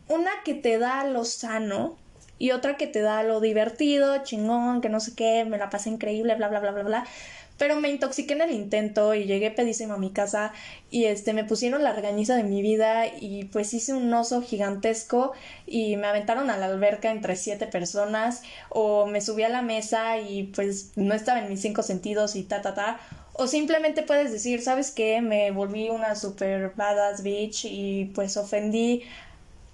[0.07, 1.97] una que te da lo sano
[2.37, 5.89] y otra que te da lo divertido, chingón, que no sé qué, me la pasé
[5.89, 7.05] increíble, bla, bla, bla, bla, bla.
[7.57, 10.51] Pero me intoxiqué en el intento y llegué pedísimo a mi casa
[10.91, 15.31] y este me pusieron la regañiza de mi vida y pues hice un oso gigantesco
[15.65, 20.17] y me aventaron a la alberca entre siete personas o me subí a la mesa
[20.17, 22.99] y pues no estaba en mis cinco sentidos y ta ta ta.
[23.37, 25.21] O simplemente puedes decir, ¿sabes qué?
[25.21, 29.03] Me volví una super badass bitch y pues ofendí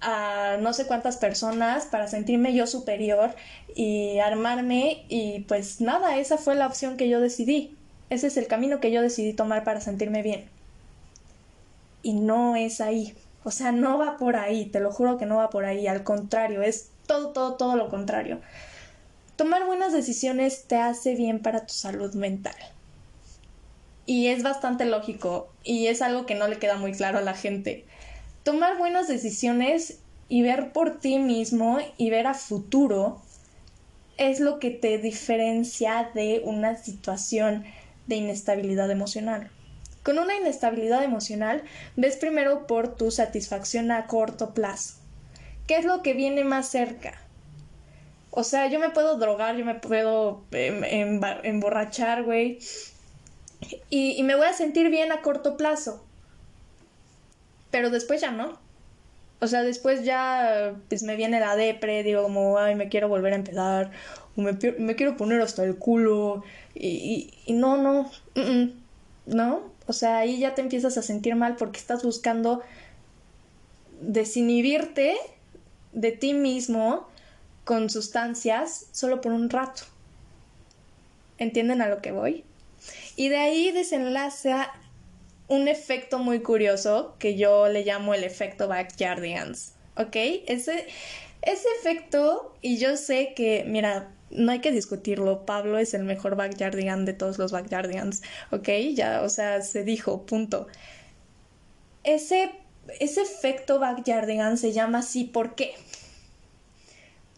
[0.02, 3.34] a no sé cuántas personas para sentirme yo superior
[3.74, 7.76] y armarme y pues nada, esa fue la opción que yo decidí.
[8.10, 10.44] Ese es el camino que yo decidí tomar para sentirme bien.
[12.02, 13.14] Y no es ahí.
[13.44, 16.04] O sea, no va por ahí, te lo juro que no va por ahí, al
[16.04, 18.40] contrario, es todo, todo, todo lo contrario.
[19.36, 22.54] Tomar buenas decisiones te hace bien para tu salud mental.
[24.04, 27.34] Y es bastante lógico y es algo que no le queda muy claro a la
[27.34, 27.84] gente.
[28.44, 33.22] Tomar buenas decisiones y ver por ti mismo y ver a futuro
[34.16, 37.64] es lo que te diferencia de una situación
[38.06, 39.50] de inestabilidad emocional.
[40.02, 41.62] Con una inestabilidad emocional
[41.96, 44.94] ves primero por tu satisfacción a corto plazo.
[45.66, 47.14] ¿Qué es lo que viene más cerca?
[48.30, 52.58] O sea, yo me puedo drogar, yo me puedo em, emborrachar, güey.
[53.90, 56.04] Y, y me voy a sentir bien a corto plazo.
[57.72, 58.60] Pero después ya no.
[59.40, 63.32] O sea, después ya pues me viene la depre, digo como, ay, me quiero volver
[63.32, 63.90] a empezar,
[64.36, 64.56] o me,
[64.94, 66.44] quiero poner hasta el culo,
[66.76, 68.08] y, y, no, no,
[69.26, 72.62] no, o sea, ahí ya te empiezas a sentir mal porque estás buscando
[74.00, 75.16] desinhibirte
[75.92, 77.08] de ti mismo
[77.64, 79.82] con sustancias solo por un rato.
[81.38, 82.44] ¿Entienden a lo que voy?
[83.16, 84.70] Y de ahí desenlaza
[85.52, 89.74] un efecto muy curioso que yo le llamo el efecto backyardigans.
[89.96, 90.16] ¿Ok?
[90.46, 90.86] Ese,
[91.42, 96.36] ese efecto, y yo sé que, mira, no hay que discutirlo, Pablo es el mejor
[96.36, 98.68] backyardigan de todos los backyardigans, ¿ok?
[98.94, 100.68] Ya, o sea, se dijo, punto.
[102.02, 102.52] Ese,
[102.98, 105.74] ese efecto backyardigan se llama así, ¿por qué?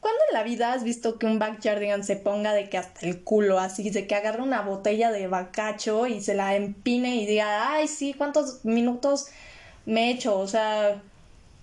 [0.04, 3.22] ¿Cuándo en la vida has visto que un backyardigan se ponga de que hasta el
[3.22, 7.72] culo, así, de que agarre una botella de bacacho y se la empine y diga,
[7.72, 9.28] ay, sí, ¿cuántos minutos
[9.86, 10.38] me he hecho?
[10.38, 11.00] O sea,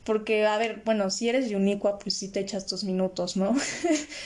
[0.06, 3.56] porque, a ver, bueno, si eres Uniqua, pues sí te echas tus minutos, ¿no?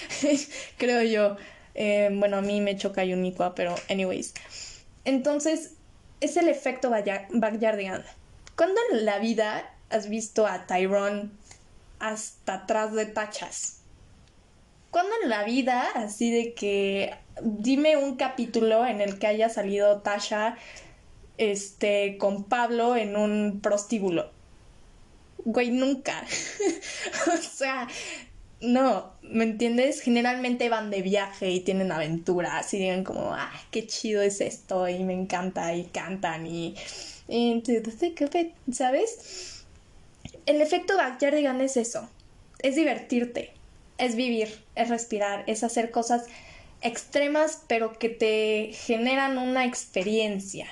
[0.77, 1.35] Creo yo.
[1.73, 4.33] Eh, bueno, a mí me choca Uniqua, pero, anyways.
[5.03, 5.71] Entonces,
[6.21, 8.05] es el efecto backyardigan.
[8.55, 11.31] ¿Cuándo en la vida has visto a Tyrone
[11.99, 13.81] hasta atrás de tachas?
[14.95, 19.99] ¿Cuándo en la vida, así de que dime un capítulo en el que haya salido
[19.99, 20.55] Tasha
[21.37, 24.31] este con Pablo en un prostíbulo?
[25.43, 26.23] Güey, nunca.
[27.27, 27.89] o sea,
[28.61, 29.99] no, ¿me entiendes?
[29.99, 34.87] Generalmente van de viaje y tienen aventuras y digan como, ah, qué chido es esto
[34.87, 36.73] y me encanta y cantan y...
[38.71, 39.65] ¿sabes?
[40.45, 42.07] El efecto Backyardigan es eso,
[42.59, 43.54] es divertirte
[43.97, 46.25] es vivir, es respirar, es hacer cosas
[46.81, 50.67] extremas pero que te generan una experiencia.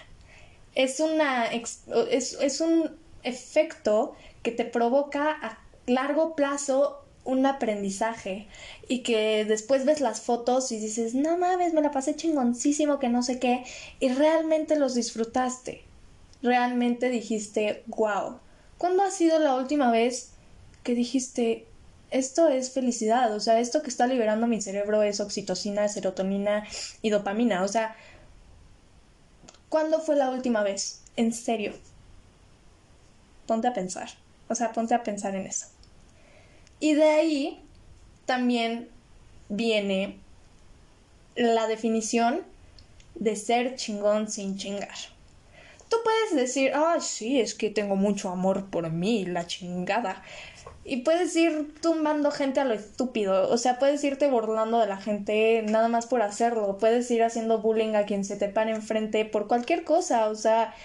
[0.75, 8.47] Es, una, es, un efecto que te provoca a largo plazo un aprendizaje
[8.87, 13.07] y que después ves las fotos y dices, no mames, me la pasé chingoncísimo que
[13.07, 13.63] no sé qué
[13.99, 15.83] y realmente los disfrutaste.
[16.41, 18.39] Realmente dijiste, wow.
[18.77, 20.31] ¿Cuándo ha sido la última vez
[20.83, 21.65] que dijiste,
[22.13, 26.65] esto es felicidad, o sea, esto que está liberando mi cerebro es oxitocina, serotonina
[27.01, 27.95] y dopamina, o sea,
[29.67, 31.01] ¿cuándo fue la última vez?
[31.15, 31.73] En serio.
[33.47, 34.09] Ponte a pensar,
[34.47, 35.65] o sea, ponte a pensar en eso.
[36.79, 37.59] Y de ahí
[38.25, 38.89] también
[39.49, 40.19] viene
[41.35, 42.41] la definición
[43.15, 44.95] de ser chingón sin chingar.
[45.89, 50.23] Tú puedes decir, ah, sí, es que tengo mucho amor por mí, la chingada.
[50.85, 54.97] Y puedes ir tumbando gente a lo estúpido, o sea, puedes irte burlando de la
[54.97, 59.23] gente nada más por hacerlo, puedes ir haciendo bullying a quien se te pare enfrente
[59.23, 60.75] por cualquier cosa, o sea,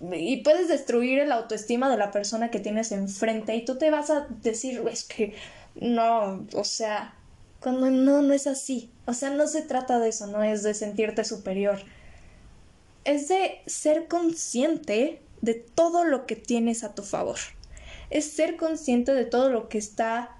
[0.00, 4.10] y puedes destruir el autoestima de la persona que tienes enfrente y tú te vas
[4.10, 5.34] a decir, es que
[5.76, 7.14] no, o sea,
[7.60, 10.74] cuando no, no es así, o sea, no se trata de eso, no es de
[10.74, 11.78] sentirte superior,
[13.04, 17.38] es de ser consciente de todo lo que tienes a tu favor
[18.10, 20.36] es ser consciente de todo lo que está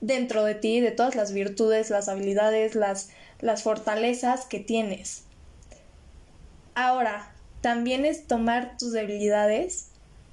[0.00, 5.24] dentro de ti, de todas las virtudes, las habilidades, las, las fortalezas que tienes.
[6.74, 9.88] Ahora, también es tomar tus debilidades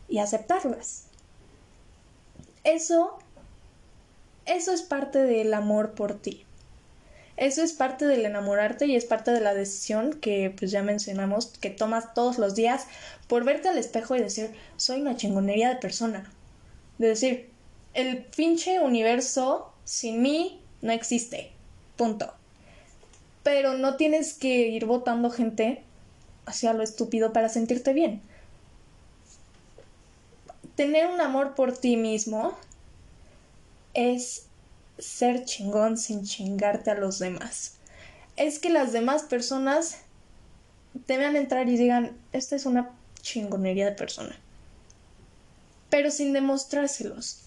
[0.08, 1.06] y aceptarlas.
[2.64, 3.18] Eso,
[4.46, 6.46] eso es parte del amor por ti.
[7.38, 11.48] Eso es parte del enamorarte y es parte de la decisión que pues ya mencionamos
[11.48, 12.88] que tomas todos los días
[13.28, 16.32] por verte al espejo y decir soy una chingonería de persona
[16.98, 17.50] de decir,
[17.94, 21.52] el pinche universo sin mí no existe.
[21.96, 22.34] Punto.
[23.44, 25.84] Pero no tienes que ir votando gente
[26.46, 28.22] hacia lo estúpido para sentirte bien.
[30.76, 32.54] Tener un amor por ti mismo
[33.94, 34.48] es
[34.98, 37.76] ser chingón sin chingarte a los demás.
[38.36, 40.00] Es que las demás personas
[41.06, 44.38] te vean entrar y digan, esta es una chingonería de persona
[45.96, 47.46] pero sin demostrárselos.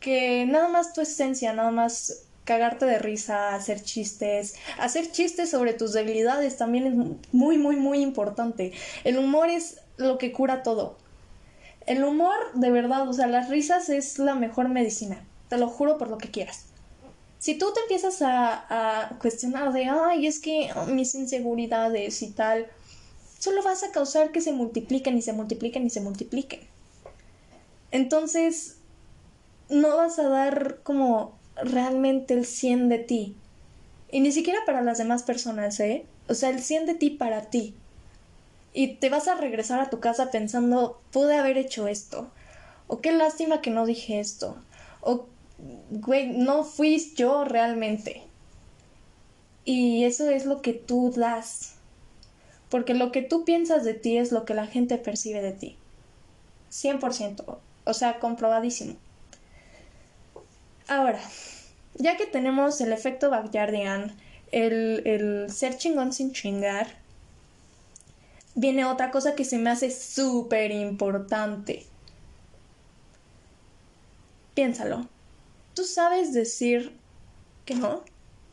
[0.00, 5.72] Que nada más tu esencia, nada más cagarte de risa, hacer chistes, hacer chistes sobre
[5.72, 6.94] tus debilidades también es
[7.30, 8.72] muy, muy, muy importante.
[9.04, 10.96] El humor es lo que cura todo.
[11.86, 15.24] El humor, de verdad, o sea, las risas es la mejor medicina.
[15.48, 16.64] Te lo juro por lo que quieras.
[17.38, 22.66] Si tú te empiezas a, a cuestionar de, ay, es que mis inseguridades y tal,
[23.38, 26.68] solo vas a causar que se multipliquen y se multipliquen y se multipliquen.
[27.90, 28.76] Entonces,
[29.68, 33.36] no vas a dar como realmente el 100 de ti.
[34.10, 36.04] Y ni siquiera para las demás personas, ¿eh?
[36.28, 37.74] O sea, el 100 de ti para ti.
[38.72, 42.30] Y te vas a regresar a tu casa pensando, pude haber hecho esto.
[42.86, 44.56] O qué lástima que no dije esto.
[45.00, 45.26] O,
[45.90, 48.22] güey, no fui yo realmente.
[49.64, 51.74] Y eso es lo que tú das.
[52.68, 55.76] Porque lo que tú piensas de ti es lo que la gente percibe de ti.
[56.70, 57.58] 100%.
[57.90, 58.94] O sea, comprobadísimo.
[60.86, 61.18] Ahora,
[61.96, 64.14] ya que tenemos el efecto Backyardian,
[64.52, 66.86] el, el ser chingón sin chingar,
[68.54, 71.84] viene otra cosa que se me hace súper importante.
[74.54, 75.08] Piénsalo.
[75.74, 76.96] ¿Tú sabes decir
[77.64, 78.04] que no?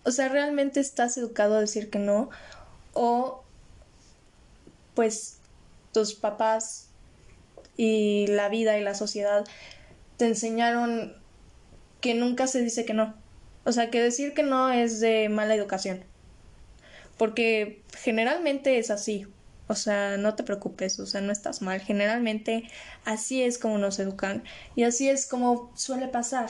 [0.04, 2.32] O sea, ¿realmente estás educado a decir que no?
[2.93, 3.43] O
[4.95, 5.38] pues
[5.91, 6.87] tus papás
[7.78, 9.46] y la vida y la sociedad
[10.18, 11.16] te enseñaron
[12.02, 13.16] que nunca se dice que no.
[13.63, 16.04] O sea, que decir que no es de mala educación.
[17.18, 19.28] Porque generalmente es así.
[19.68, 21.82] O sea, no te preocupes, o sea, no estás mal.
[21.82, 22.70] Generalmente
[23.06, 24.44] así es como nos educan
[24.76, 26.50] y así es como suele pasar.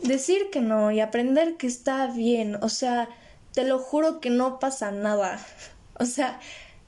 [0.00, 3.08] Decir que no y aprender que está bien, o sea,
[3.52, 5.44] te lo juro que no pasa nada.
[5.96, 6.40] O sea,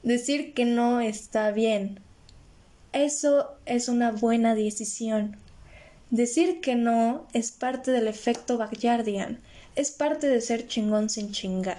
[0.03, 2.01] decir que no está bien.
[2.97, 5.37] Eso es una buena decisión.
[6.09, 9.39] Decir que no es parte del efecto Backyardian,
[9.75, 11.77] es parte de ser chingón sin chingar.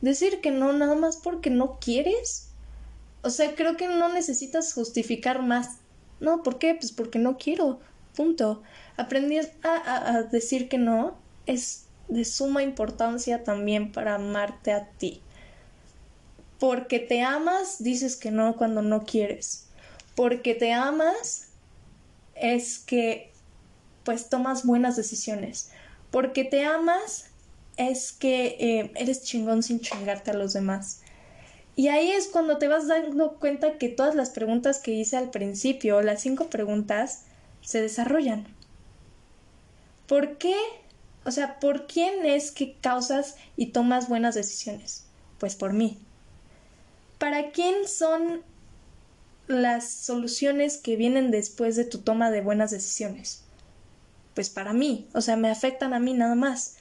[0.00, 2.48] Decir que no nada más porque no quieres.
[3.20, 5.80] O sea, creo que no necesitas justificar más.
[6.20, 6.74] No, ¿por qué?
[6.74, 7.78] Pues porque no quiero.
[8.16, 8.62] Punto.
[8.96, 15.20] Aprender a, a decir que no es de suma importancia también para amarte a ti.
[16.58, 19.66] Porque te amas, dices que no cuando no quieres.
[20.14, 21.48] Porque te amas
[22.34, 23.30] es que
[24.04, 25.70] pues tomas buenas decisiones.
[26.10, 27.26] Porque te amas
[27.76, 31.00] es que eh, eres chingón sin chingarte a los demás.
[31.76, 35.30] Y ahí es cuando te vas dando cuenta que todas las preguntas que hice al
[35.30, 37.24] principio, las cinco preguntas,
[37.62, 38.46] se desarrollan.
[40.06, 40.56] ¿Por qué?
[41.24, 45.06] O sea, ¿por quién es que causas y tomas buenas decisiones?
[45.38, 45.98] Pues por mí.
[47.18, 48.42] ¿Para quién son
[49.50, 53.44] las soluciones que vienen después de tu toma de buenas decisiones?
[54.40, 56.76] pues para mí, o sea, me afectan a mí nada más.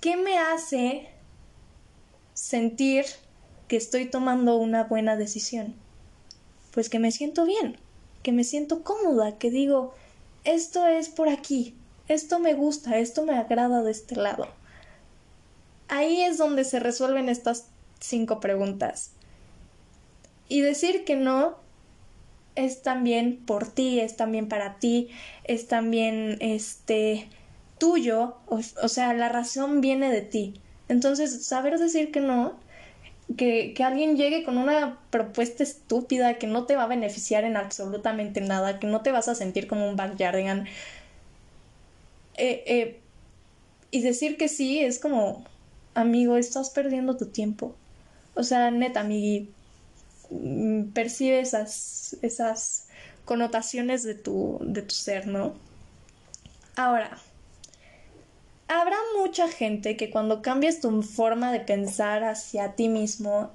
[0.00, 1.08] ¿Qué me hace
[2.34, 3.04] sentir
[3.66, 5.74] que estoy tomando una buena decisión?
[6.72, 7.78] Pues que me siento bien,
[8.22, 9.94] que me siento cómoda, que digo,
[10.44, 11.74] esto es por aquí,
[12.06, 14.46] esto me gusta, esto me agrada de este lado.
[15.88, 17.66] Ahí es donde se resuelven estas
[17.98, 19.15] cinco preguntas.
[20.48, 21.56] Y decir que no
[22.56, 25.08] es también por ti, es también para ti,
[25.44, 27.28] es también este
[27.78, 30.54] tuyo, o, sea, la razón viene de ti.
[30.88, 32.54] Entonces, saber decir que no,
[33.36, 37.56] que, que, alguien llegue con una propuesta estúpida que no te va a beneficiar en
[37.56, 40.66] absolutamente nada, que no te vas a sentir como un backyardian.
[42.38, 43.00] Eh, eh,
[43.90, 45.44] y decir que sí es como,
[45.94, 47.74] amigo, estás perdiendo tu tiempo.
[48.34, 49.55] O sea, neta, mi Mm,
[50.92, 52.88] percibe esas, esas
[53.24, 55.54] connotaciones de tu, de tu ser, ¿no?
[56.76, 57.18] Ahora,
[58.68, 63.50] habrá mucha gente que cuando cambies tu forma de pensar hacia ti mismo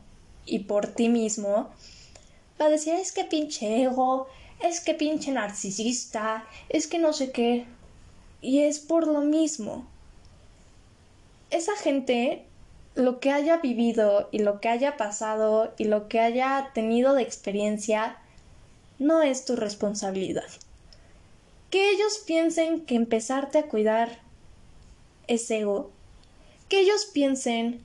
[0.45, 1.69] y por ti mismo,
[2.59, 4.27] va a decir, es que pinche ego,
[4.59, 7.65] es que pinche narcisista, es que no sé qué.
[8.41, 9.87] Y es por lo mismo.
[11.51, 12.45] Esa gente
[12.95, 17.23] lo que haya vivido y lo que haya pasado y lo que haya tenido de
[17.23, 18.17] experiencia
[18.99, 20.47] no es tu responsabilidad.
[21.69, 24.19] Que ellos piensen que empezarte a cuidar
[25.27, 25.89] es ego.
[26.67, 27.81] Que ellos piensen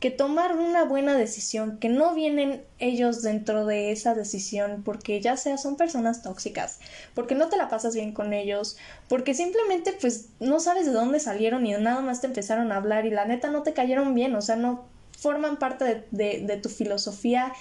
[0.00, 5.36] que tomar una buena decisión, que no vienen ellos dentro de esa decisión porque ya
[5.36, 6.78] sea son personas tóxicas,
[7.14, 8.76] porque no te la pasas bien con ellos,
[9.08, 13.06] porque simplemente pues no sabes de dónde salieron y nada más te empezaron a hablar
[13.06, 14.84] y la neta no te cayeron bien, o sea, no
[15.18, 17.52] forman parte de, de tu filosofía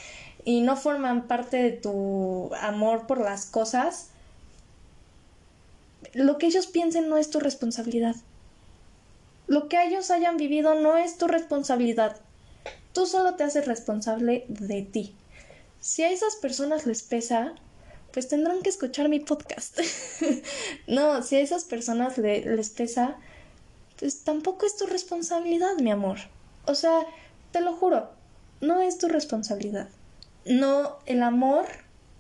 [0.46, 4.12] y no forman parte de tu amor por las cosas,
[6.14, 8.16] lo que ellos piensen no es tu responsabilidad.
[9.48, 12.18] Lo que ellos hayan vivido no es tu responsabilidad.
[12.98, 15.16] Tú solo te haces responsable de ti.
[15.80, 17.54] Si a esas personas les pesa,
[18.12, 19.80] pues tendrán que escuchar mi podcast.
[20.88, 23.18] no, si a esas personas les pesa,
[24.00, 26.18] pues tampoco es tu responsabilidad, mi amor.
[26.66, 27.06] O sea,
[27.52, 28.10] te lo juro,
[28.62, 29.90] no es tu responsabilidad.
[30.46, 31.68] No, el amor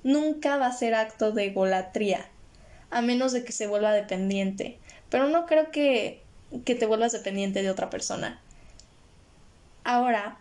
[0.03, 2.29] nunca va a ser acto de egolatría,
[2.91, 4.77] a menos de que se vuelva dependiente.
[5.09, 6.21] Pero no creo que,
[6.65, 8.39] que te vuelvas dependiente de otra persona.
[9.83, 10.37] Ahora,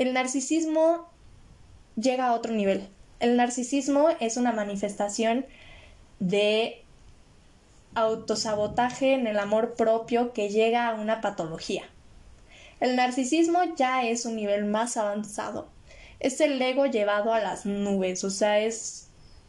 [0.00, 1.10] el narcisismo
[1.94, 2.88] llega a otro nivel.
[3.18, 5.44] El narcisismo es una manifestación
[6.20, 6.82] de
[7.94, 11.82] autosabotaje en el amor propio que llega a una patología.
[12.80, 15.68] El narcisismo ya es un nivel más avanzado.
[16.18, 19.08] Es el ego llevado a las nubes, o sea, es,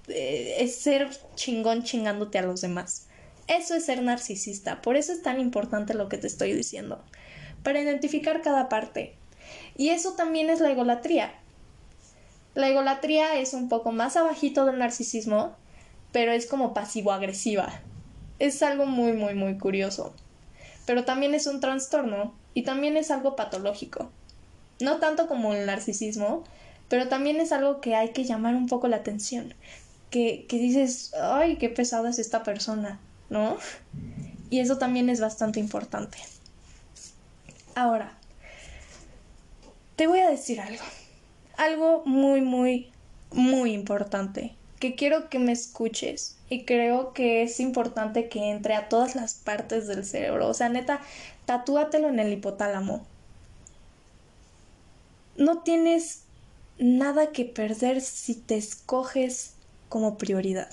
[0.10, 3.08] eh, es ser chingón chingándote a los demás.
[3.47, 7.02] Eso es ser narcisista, por eso es tan importante lo que te estoy diciendo,
[7.64, 9.16] para identificar cada parte.
[9.78, 11.34] Y eso también es la egolatría.
[12.53, 15.55] La egolatría es un poco más abajito del narcisismo,
[16.11, 17.82] pero es como pasivo-agresiva.
[18.39, 20.13] Es algo muy, muy, muy curioso.
[20.86, 24.09] Pero también es un trastorno y también es algo patológico.
[24.82, 26.43] No tanto como el narcisismo,
[26.89, 29.53] pero también es algo que hay que llamar un poco la atención.
[30.09, 32.99] Que, que dices, ay, qué pesada es esta persona,
[33.30, 33.55] ¿no?
[34.49, 36.17] Y eso también es bastante importante.
[37.76, 38.17] Ahora,
[40.02, 40.84] te voy a decir algo
[41.58, 42.89] algo muy, muy,
[43.32, 48.89] muy importante que quiero que me escuches y creo que es importante que entre a
[48.89, 50.47] todas las partes del cerebro.
[50.47, 51.02] O sea, neta,
[51.45, 53.06] tatúatelo en el hipotálamo.
[55.38, 56.24] No tienes
[56.80, 59.54] nada que perder si te escoges
[59.88, 60.72] como prioridad.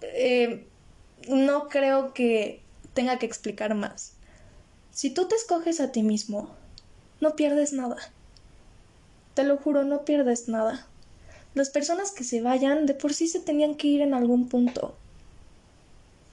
[0.00, 0.66] Eh,
[1.28, 2.62] no creo que
[2.94, 4.14] tenga que explicar más.
[4.98, 6.48] Si tú te escoges a ti mismo,
[7.20, 7.98] no pierdes nada.
[9.34, 10.88] Te lo juro, no pierdes nada.
[11.54, 14.96] Las personas que se vayan de por sí se tenían que ir en algún punto.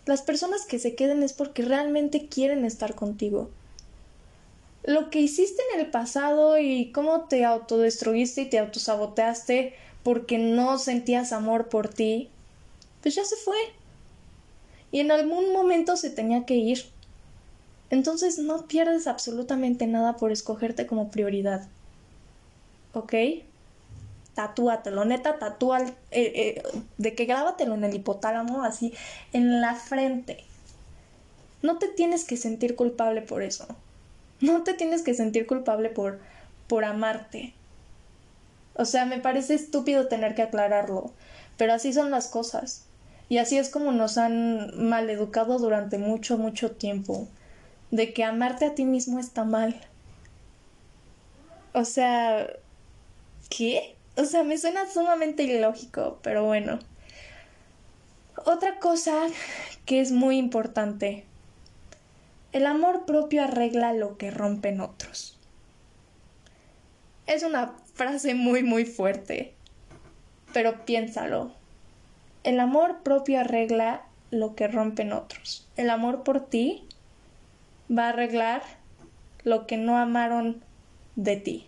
[0.08, 3.52] Las personas que se queden es porque realmente quieren estar contigo.
[4.82, 10.80] Lo que hiciste en el pasado y cómo te autodestruiste y te autosaboteaste porque no
[10.80, 12.32] sentías amor por ti,
[13.04, 13.58] pues ya se fue.
[14.92, 16.95] Y en algún momento se tenía que ir.
[17.96, 21.66] Entonces no pierdes absolutamente nada por escogerte como prioridad.
[22.94, 23.14] ¿Ok?
[24.34, 26.64] Tatúatelo, neta, tatúa, eh, eh,
[26.98, 28.94] de que grábatelo en el hipotálamo, así,
[29.32, 30.44] en la frente.
[31.62, 33.66] No te tienes que sentir culpable por eso.
[34.42, 36.20] No te tienes que sentir culpable por,
[36.68, 37.54] por amarte.
[38.74, 41.14] O sea, me parece estúpido tener que aclararlo,
[41.56, 42.84] pero así son las cosas.
[43.30, 47.30] Y así es como nos han maleducado durante mucho, mucho tiempo
[47.92, 49.80] de que amarte a ti mismo está mal.
[51.74, 52.48] O sea,
[53.50, 53.96] ¿qué?
[54.18, 56.80] O sea, me suena sumamente ilógico, pero bueno.
[58.46, 59.28] Otra cosa
[59.86, 61.26] que es muy importante.
[62.52, 65.38] El amor propio arregla lo que rompen otros.
[67.28, 69.54] Es una frase muy, muy fuerte,
[70.54, 71.52] pero piénsalo.
[72.44, 75.68] El amor propio arregla lo que rompen otros.
[75.76, 76.88] El amor por ti
[77.90, 78.64] va a arreglar
[79.44, 80.64] lo que no amaron
[81.16, 81.68] de ti.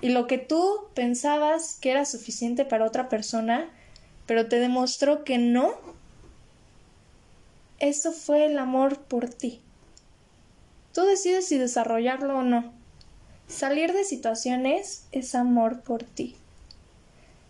[0.00, 3.70] Y lo que tú pensabas que era suficiente para otra persona,
[4.26, 5.72] pero te demostró que no,
[7.78, 9.60] eso fue el amor por ti.
[10.92, 12.72] Tú decides si desarrollarlo o no.
[13.48, 16.36] Salir de situaciones es amor por ti.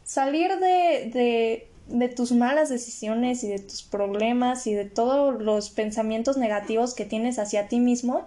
[0.04, 5.70] Salir de, de de tus malas decisiones y de tus problemas y de todos los
[5.70, 8.26] pensamientos negativos que tienes hacia ti mismo,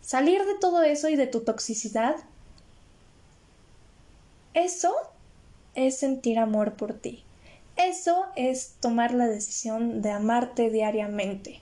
[0.00, 2.16] salir de todo eso y de tu toxicidad,
[4.54, 4.94] eso
[5.74, 7.22] es sentir amor por ti.
[7.76, 11.60] Eso es tomar la decisión de amarte diariamente.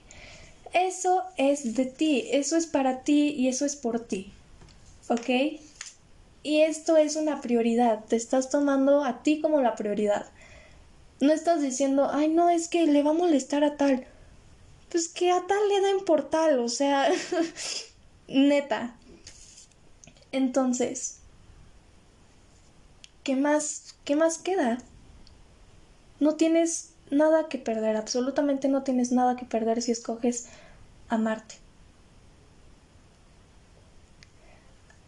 [0.73, 4.33] Eso es de ti, eso es para ti y eso es por ti.
[5.07, 5.59] ¿Ok?
[6.43, 10.25] Y esto es una prioridad, te estás tomando a ti como la prioridad.
[11.21, 14.07] No estás diciendo, ay, no, es que le va a molestar a tal.
[14.89, 17.09] Pues que a tal le den por tal, o sea,
[18.27, 18.95] neta.
[20.31, 21.19] Entonces,
[23.23, 24.79] ¿qué más, qué más queda?
[26.19, 30.47] No tienes nada que perder, absolutamente no tienes nada que perder si escoges
[31.07, 31.55] amarte.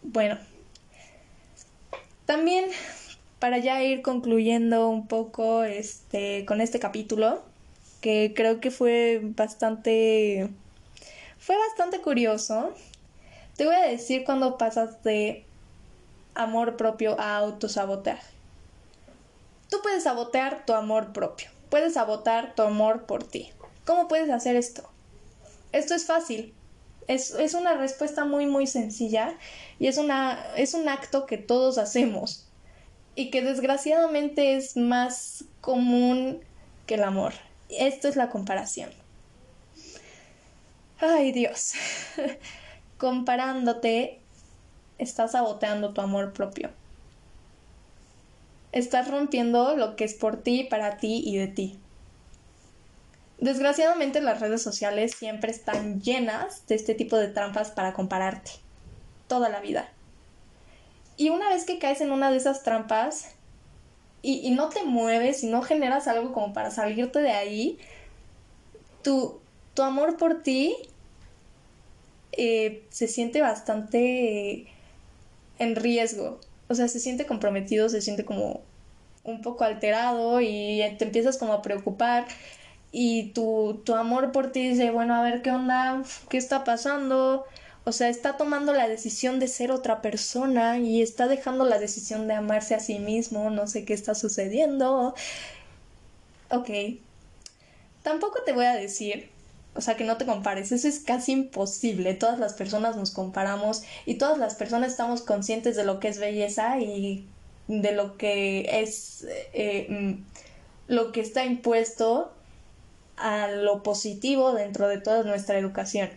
[0.04, 0.38] Bueno,
[2.26, 2.66] también
[3.44, 7.44] para ya ir concluyendo un poco este, con este capítulo,
[8.00, 10.50] que creo que fue bastante...
[11.40, 12.74] fue bastante curioso.
[13.58, 15.46] Te voy a decir cuando pasas de
[16.36, 18.34] amor propio a autosabotaje.
[19.70, 23.52] Tú puedes sabotear tu amor propio, puedes sabotear tu amor por ti.
[23.86, 24.90] ¿Cómo puedes hacer esto?
[25.74, 26.54] Esto es fácil.
[27.10, 29.38] Es, es una respuesta muy muy sencilla
[29.80, 32.48] y es, una, es un acto que todos hacemos
[33.16, 36.40] y que desgraciadamente es más común
[36.86, 37.34] que el amor.
[37.70, 38.90] Esto es la comparación.
[41.00, 41.74] Ay Dios,
[42.98, 44.20] comparándote
[44.98, 46.70] estás saboteando tu amor propio.
[48.72, 51.80] Estás rompiendo lo que es por ti, para ti y de ti.
[53.40, 58.52] Desgraciadamente las redes sociales siempre están llenas de este tipo de trampas para compararte.
[59.28, 59.92] Toda la vida.
[61.18, 63.32] Y una vez que caes en una de esas trampas
[64.22, 67.78] y, no te mueves y no generas algo como para salirte de ahí,
[69.04, 69.40] tu,
[69.74, 70.76] tu amor por ti
[72.32, 74.68] eh, se siente bastante
[75.60, 76.40] en riesgo.
[76.70, 78.62] O sea, se siente comprometido, se siente como
[79.24, 82.26] un poco alterado y te empiezas como a preocupar
[82.96, 87.46] y tu, tu amor por ti dice, bueno, a ver qué onda, qué está pasando.
[87.86, 92.28] O sea, está tomando la decisión de ser otra persona y está dejando la decisión
[92.28, 95.16] de amarse a sí mismo, no sé qué está sucediendo.
[96.50, 96.70] Ok.
[98.04, 99.34] Tampoco te voy a decir
[99.76, 102.14] o sea, que no te compares, eso es casi imposible.
[102.14, 106.20] Todas las personas nos comparamos y todas las personas estamos conscientes de lo que es
[106.20, 107.28] belleza y
[107.68, 112.32] de lo que es eh, mm, lo que está impuesto
[113.18, 116.10] a lo positivo dentro de toda nuestra educación.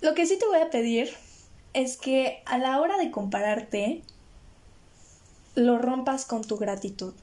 [0.00, 1.14] Lo que sí te voy a pedir
[1.72, 4.02] es que a la hora de compararte
[5.54, 7.14] lo rompas con tu gratitud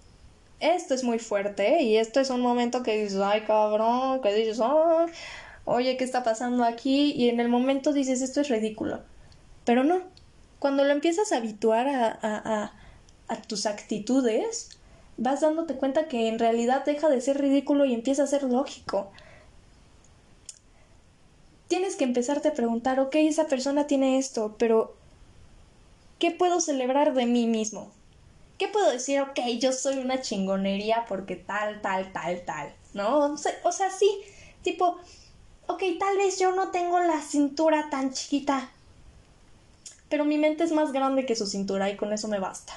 [0.63, 4.59] esto es muy fuerte y esto es un momento que dices, ay cabrón, que dices,
[4.61, 5.05] oh,
[5.65, 7.11] oye, ¿qué está pasando aquí?
[7.11, 9.01] Y en el momento dices, esto es ridículo.
[9.65, 10.01] Pero no,
[10.59, 12.71] cuando lo empiezas a habituar a, a,
[13.27, 14.69] a, tus actitudes,
[15.17, 19.11] vas dándote cuenta que en realidad deja de ser ridículo y empieza a ser lógico.
[21.73, 24.93] Tienes que empezarte a preguntar, ok, esa persona tiene esto, pero
[26.19, 27.91] ¿qué puedo celebrar de mí mismo?
[28.59, 29.19] ¿qué puedo decir?
[29.21, 33.33] Ok, yo soy una chingonería porque tal, tal, tal, tal, ¿no?
[33.63, 34.21] O sea, sí,
[34.61, 34.99] tipo,
[35.65, 38.69] ok, tal vez yo no tengo la cintura tan chiquita,
[40.09, 42.73] pero mi mente es más grande que su cintura y con eso me basta.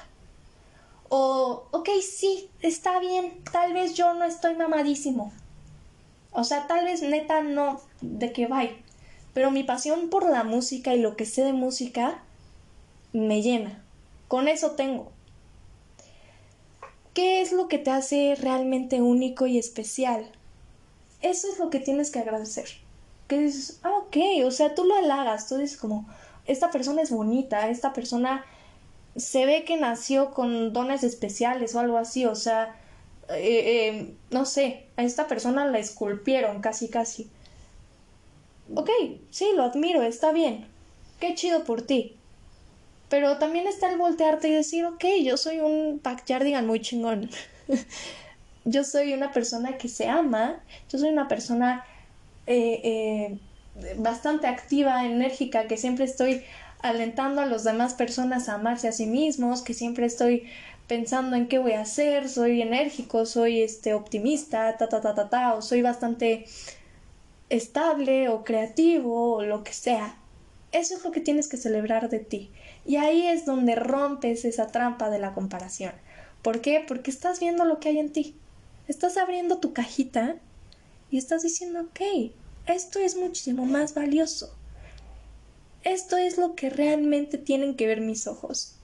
[1.10, 5.34] O, ok, sí, está bien, tal vez yo no estoy mamadísimo.
[6.32, 8.64] O sea, tal vez neta no, de qué va.
[9.36, 12.22] Pero mi pasión por la música y lo que sé de música
[13.12, 13.84] me llena.
[14.28, 15.12] Con eso tengo.
[17.12, 20.26] ¿Qué es lo que te hace realmente único y especial?
[21.20, 22.64] Eso es lo que tienes que agradecer.
[23.28, 24.16] Que dices, ah, ok,
[24.46, 26.08] o sea, tú lo halagas, tú dices como,
[26.46, 28.42] esta persona es bonita, esta persona
[29.16, 32.74] se ve que nació con dones especiales o algo así, o sea,
[33.28, 37.30] eh, eh, no sé, a esta persona la esculpieron casi casi.
[38.74, 38.90] Ok,
[39.30, 40.66] sí, lo admiro, está bien.
[41.20, 42.16] Qué chido por ti.
[43.08, 47.30] Pero también está el voltearte y decir, ok, yo soy un backyardigan muy chingón.
[48.64, 50.60] yo soy una persona que se ama,
[50.90, 51.84] yo soy una persona
[52.46, 53.38] eh, eh,
[53.96, 56.42] bastante activa, enérgica, que siempre estoy
[56.82, 60.44] alentando a las demás personas a amarse a sí mismos, que siempre estoy
[60.88, 65.28] pensando en qué voy a hacer, soy enérgico, soy este optimista, ta ta ta ta
[65.28, 66.46] ta, o soy bastante
[67.48, 70.18] estable o creativo o lo que sea.
[70.72, 72.50] Eso es lo que tienes que celebrar de ti.
[72.84, 75.92] Y ahí es donde rompes esa trampa de la comparación.
[76.42, 76.84] ¿Por qué?
[76.86, 78.36] Porque estás viendo lo que hay en ti.
[78.88, 80.36] Estás abriendo tu cajita
[81.10, 82.32] y estás diciendo, ok,
[82.66, 84.54] esto es muchísimo más valioso.
[85.82, 88.76] Esto es lo que realmente tienen que ver mis ojos.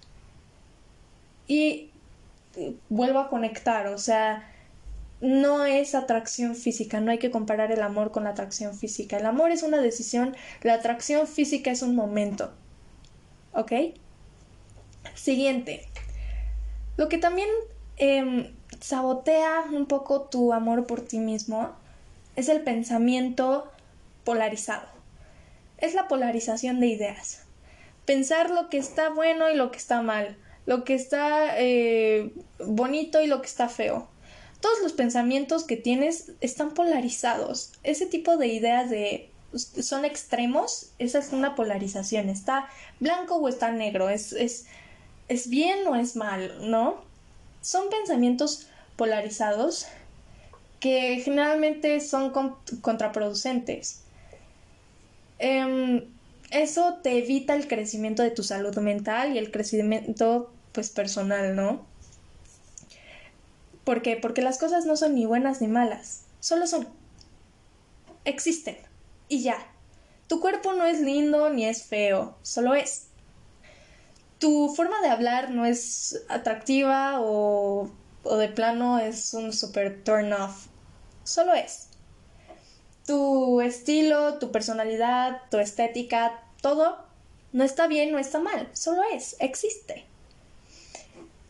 [1.48, 1.90] Y
[2.88, 4.51] vuelvo a conectar, o sea,
[5.22, 9.16] no es atracción física, no hay que comparar el amor con la atracción física.
[9.16, 12.52] El amor es una decisión, la atracción física es un momento.
[13.52, 13.72] ¿Ok?
[15.14, 15.86] Siguiente.
[16.96, 17.48] Lo que también
[17.98, 21.70] em, sabotea un poco tu amor por ti mismo
[22.34, 23.70] es el pensamiento
[24.24, 24.88] polarizado.
[25.78, 27.44] Es la polarización de ideas.
[28.06, 30.36] Pensar lo que está bueno y lo que está mal.
[30.66, 34.08] Lo que está eh, bonito y lo que está feo.
[34.62, 37.72] Todos los pensamientos que tienes están polarizados.
[37.82, 42.68] Ese tipo de ideas de son extremos, esa es una polarización, está
[43.00, 44.64] blanco o está negro, es, es,
[45.28, 47.02] es bien o es mal, ¿no?
[47.60, 49.86] Son pensamientos polarizados
[50.80, 52.32] que generalmente son
[52.80, 54.00] contraproducentes.
[55.38, 56.04] Em,
[56.50, 61.84] eso te evita el crecimiento de tu salud mental y el crecimiento pues personal, ¿no?
[63.84, 64.16] ¿Por qué?
[64.16, 66.88] Porque las cosas no son ni buenas ni malas, solo son.
[68.24, 68.76] Existen.
[69.28, 69.58] Y ya.
[70.28, 73.08] Tu cuerpo no es lindo ni es feo, solo es.
[74.38, 77.90] Tu forma de hablar no es atractiva o,
[78.22, 80.66] o de plano es un super turn off,
[81.24, 81.88] solo es.
[83.06, 86.96] Tu estilo, tu personalidad, tu estética, todo
[87.52, 90.06] no está bien, no está mal, solo es, existe.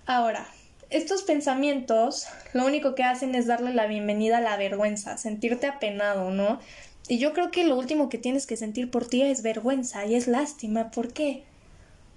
[0.05, 0.47] Ahora,
[0.93, 6.31] estos pensamientos lo único que hacen es darle la bienvenida a la vergüenza, sentirte apenado,
[6.31, 6.61] ¿no?
[7.09, 10.15] Y yo creo que lo último que tienes que sentir por ti es vergüenza y
[10.15, 10.91] es lástima.
[10.91, 11.45] ¿Por qué?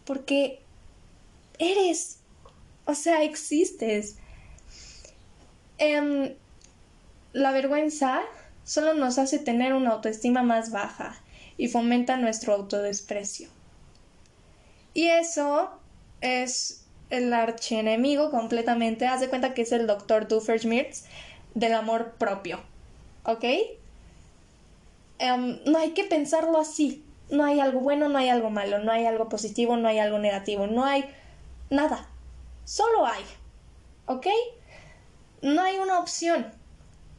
[0.05, 0.59] Porque
[1.57, 2.19] eres,
[2.85, 4.17] o sea, existes.
[5.77, 6.35] Em,
[7.33, 8.21] la vergüenza
[8.63, 11.21] solo nos hace tener una autoestima más baja
[11.57, 13.49] y fomenta nuestro autodesprecio.
[14.93, 15.71] Y eso
[16.21, 16.84] es
[17.17, 19.07] el archienemigo completamente.
[19.07, 21.05] Haz de cuenta que es el doctor Doofenshmirtz
[21.53, 22.59] del amor propio.
[23.23, 23.43] ¿Ok?
[25.19, 27.03] Em, no hay que pensarlo así.
[27.29, 30.19] No hay algo bueno, no hay algo malo, no hay algo positivo, no hay algo
[30.19, 31.05] negativo, no hay
[31.69, 32.07] nada.
[32.65, 33.23] Solo hay.
[34.05, 34.27] ¿Ok?
[35.41, 36.51] No hay una opción.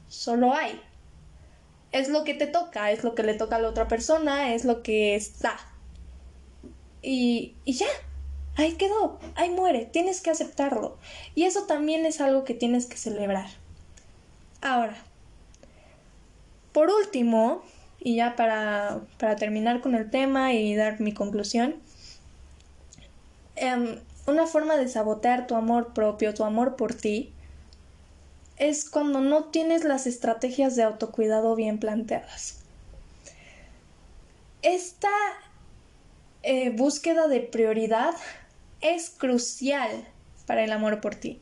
[0.08, 0.80] Solo hay.
[1.92, 4.64] Es lo que te toca, es lo que le toca a la otra persona, es
[4.64, 5.56] lo que está.
[7.02, 7.86] Y, y ya,
[8.56, 10.96] ahí quedó, ahí muere, tienes que aceptarlo.
[11.34, 13.48] Y eso también es algo que tienes que celebrar.
[14.62, 14.96] Ahora,
[16.72, 17.62] por último,
[18.00, 21.76] y ya para, para terminar con el tema y dar mi conclusión,
[23.54, 27.32] em, una forma de sabotear tu amor propio, tu amor por ti,
[28.56, 32.60] es cuando no tienes las estrategias de autocuidado bien planteadas.
[34.62, 35.10] Esta
[36.42, 38.14] eh, búsqueda de prioridad
[38.80, 40.06] es crucial
[40.46, 41.40] para el amor por ti.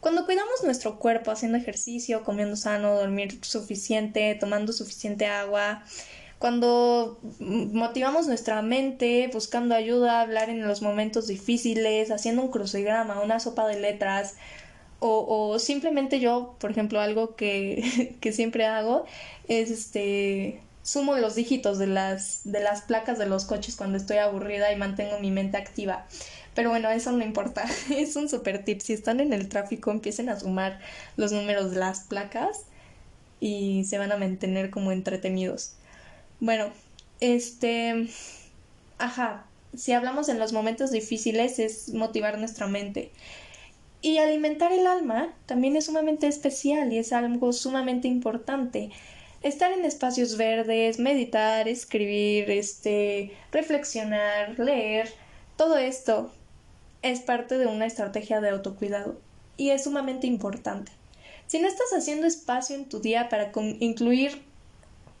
[0.00, 5.84] Cuando cuidamos nuestro cuerpo haciendo ejercicio, comiendo sano, dormir suficiente, tomando suficiente agua,
[6.38, 13.38] cuando motivamos nuestra mente buscando ayuda, hablar en los momentos difíciles, haciendo un crucigrama, una
[13.38, 14.34] sopa de letras,
[15.04, 19.04] o, simplemente yo, por ejemplo, algo que, que siempre hago
[19.48, 24.18] es este sumo los dígitos de las, de las placas de los coches cuando estoy
[24.18, 26.06] aburrida y mantengo mi mente activa.
[26.54, 27.64] Pero bueno, eso no importa.
[27.90, 28.80] Es un super tip.
[28.80, 30.80] Si están en el tráfico, empiecen a sumar
[31.16, 32.64] los números de las placas
[33.40, 35.74] y se van a mantener como entretenidos.
[36.40, 36.70] Bueno,
[37.20, 38.08] este...
[38.98, 43.10] Ajá, si hablamos en los momentos difíciles es motivar nuestra mente.
[44.00, 48.90] Y alimentar el alma también es sumamente especial y es algo sumamente importante.
[49.42, 55.08] Estar en espacios verdes, meditar, escribir, este, reflexionar, leer,
[55.56, 56.32] todo esto
[57.02, 59.20] es parte de una estrategia de autocuidado
[59.56, 60.92] y es sumamente importante.
[61.48, 64.42] Si no estás haciendo espacio en tu día para incluir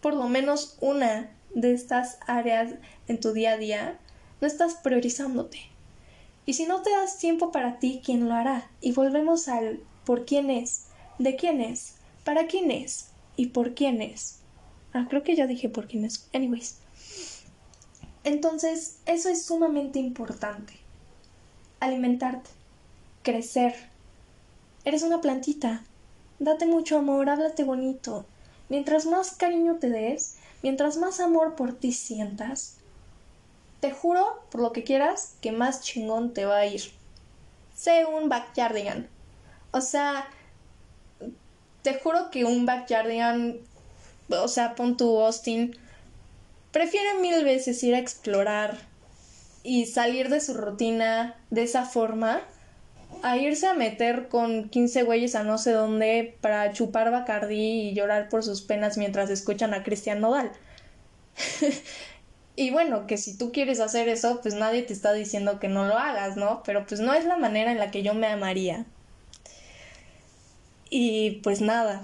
[0.00, 2.74] por lo menos una de estas áreas
[3.08, 3.98] en tu día a día,
[4.40, 5.58] no estás priorizándote.
[6.46, 8.70] Y si no te das tiempo para ti, ¿quién lo hará?
[8.80, 10.86] Y volvemos al por quién es,
[11.18, 14.40] de quién es, para quién es y por quién es.
[14.92, 16.28] Ah, creo que ya dije por quién es.
[16.32, 16.78] Anyways.
[18.24, 20.81] Entonces, eso es sumamente importante
[21.82, 22.48] alimentarte,
[23.22, 23.74] crecer.
[24.84, 25.82] Eres una plantita.
[26.38, 28.24] Date mucho amor, háblate bonito.
[28.68, 32.76] Mientras más cariño te des, mientras más amor por ti sientas,
[33.80, 36.82] te juro, por lo que quieras, que más chingón te va a ir.
[37.76, 39.08] Sé un backyardian.
[39.72, 40.28] O sea,
[41.82, 43.58] te juro que un backyardian,
[44.28, 45.76] o sea, pon tu Austin,
[46.70, 48.91] prefiere mil veces ir a explorar
[49.62, 52.42] y salir de su rutina de esa forma
[53.22, 57.94] a irse a meter con 15 güeyes a no sé dónde para chupar Bacardí y
[57.94, 60.50] llorar por sus penas mientras escuchan a Cristian Nodal.
[62.56, 65.86] y bueno, que si tú quieres hacer eso, pues nadie te está diciendo que no
[65.86, 66.62] lo hagas, ¿no?
[66.64, 68.86] Pero pues no es la manera en la que yo me amaría.
[70.90, 72.02] Y pues nada,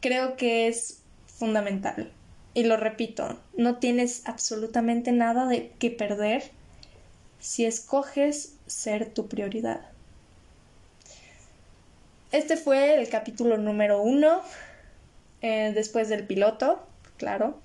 [0.00, 2.10] creo que es fundamental.
[2.54, 6.50] Y lo repito, no tienes absolutamente nada de que perder
[7.40, 9.80] si escoges ser tu prioridad.
[12.32, 14.42] Este fue el capítulo número uno,
[15.42, 16.86] eh, después del piloto,
[17.16, 17.58] claro.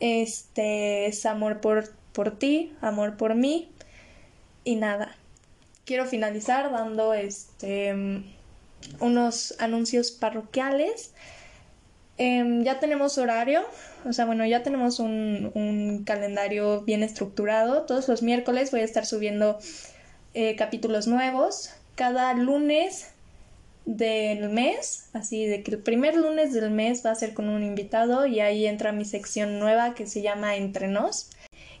[0.00, 3.70] Este es amor por, por ti, amor por mí
[4.64, 5.16] y nada.
[5.86, 7.94] Quiero finalizar dando este
[9.00, 11.12] unos anuncios parroquiales.
[12.18, 13.64] Em, ya tenemos horario,
[14.06, 17.82] o sea, bueno, ya tenemos un, un, calendario bien estructurado.
[17.82, 19.58] Todos los miércoles voy a estar subiendo
[20.34, 21.70] eh, capítulos nuevos.
[21.94, 23.08] Cada lunes
[23.86, 27.62] del mes, así de que el primer lunes del mes va a ser con un
[27.62, 31.30] invitado y ahí entra mi sección nueva que se llama Entre Nos.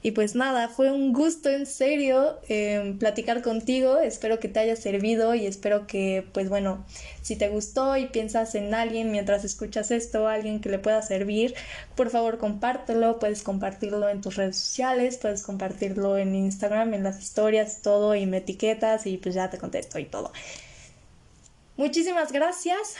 [0.06, 4.76] Y pues nada, fue un gusto en serio em, platicar contigo, espero que te haya
[4.76, 6.86] servido y espero que pues bueno,
[7.22, 11.56] si te gustó y piensas en alguien mientras escuchas esto, alguien que le pueda servir,
[11.96, 17.20] por favor compártelo, puedes compartirlo en tus redes sociales, puedes compartirlo en Instagram, en las
[17.20, 20.30] historias, todo y me etiquetas y pues ya te contesto y todo.
[21.76, 22.94] Muchísimas gracias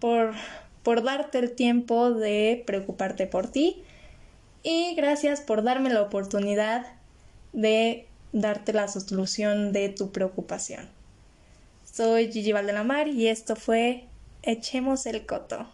[0.00, 0.34] por,
[0.82, 3.84] por darte el tiempo de preocuparte por ti
[4.70, 6.84] y gracias por darme la oportunidad
[7.54, 10.90] de darte la solución de tu preocupación.
[11.90, 14.04] Soy Gigi Valdelamar y esto fue
[14.42, 15.66] Echemos el Coto.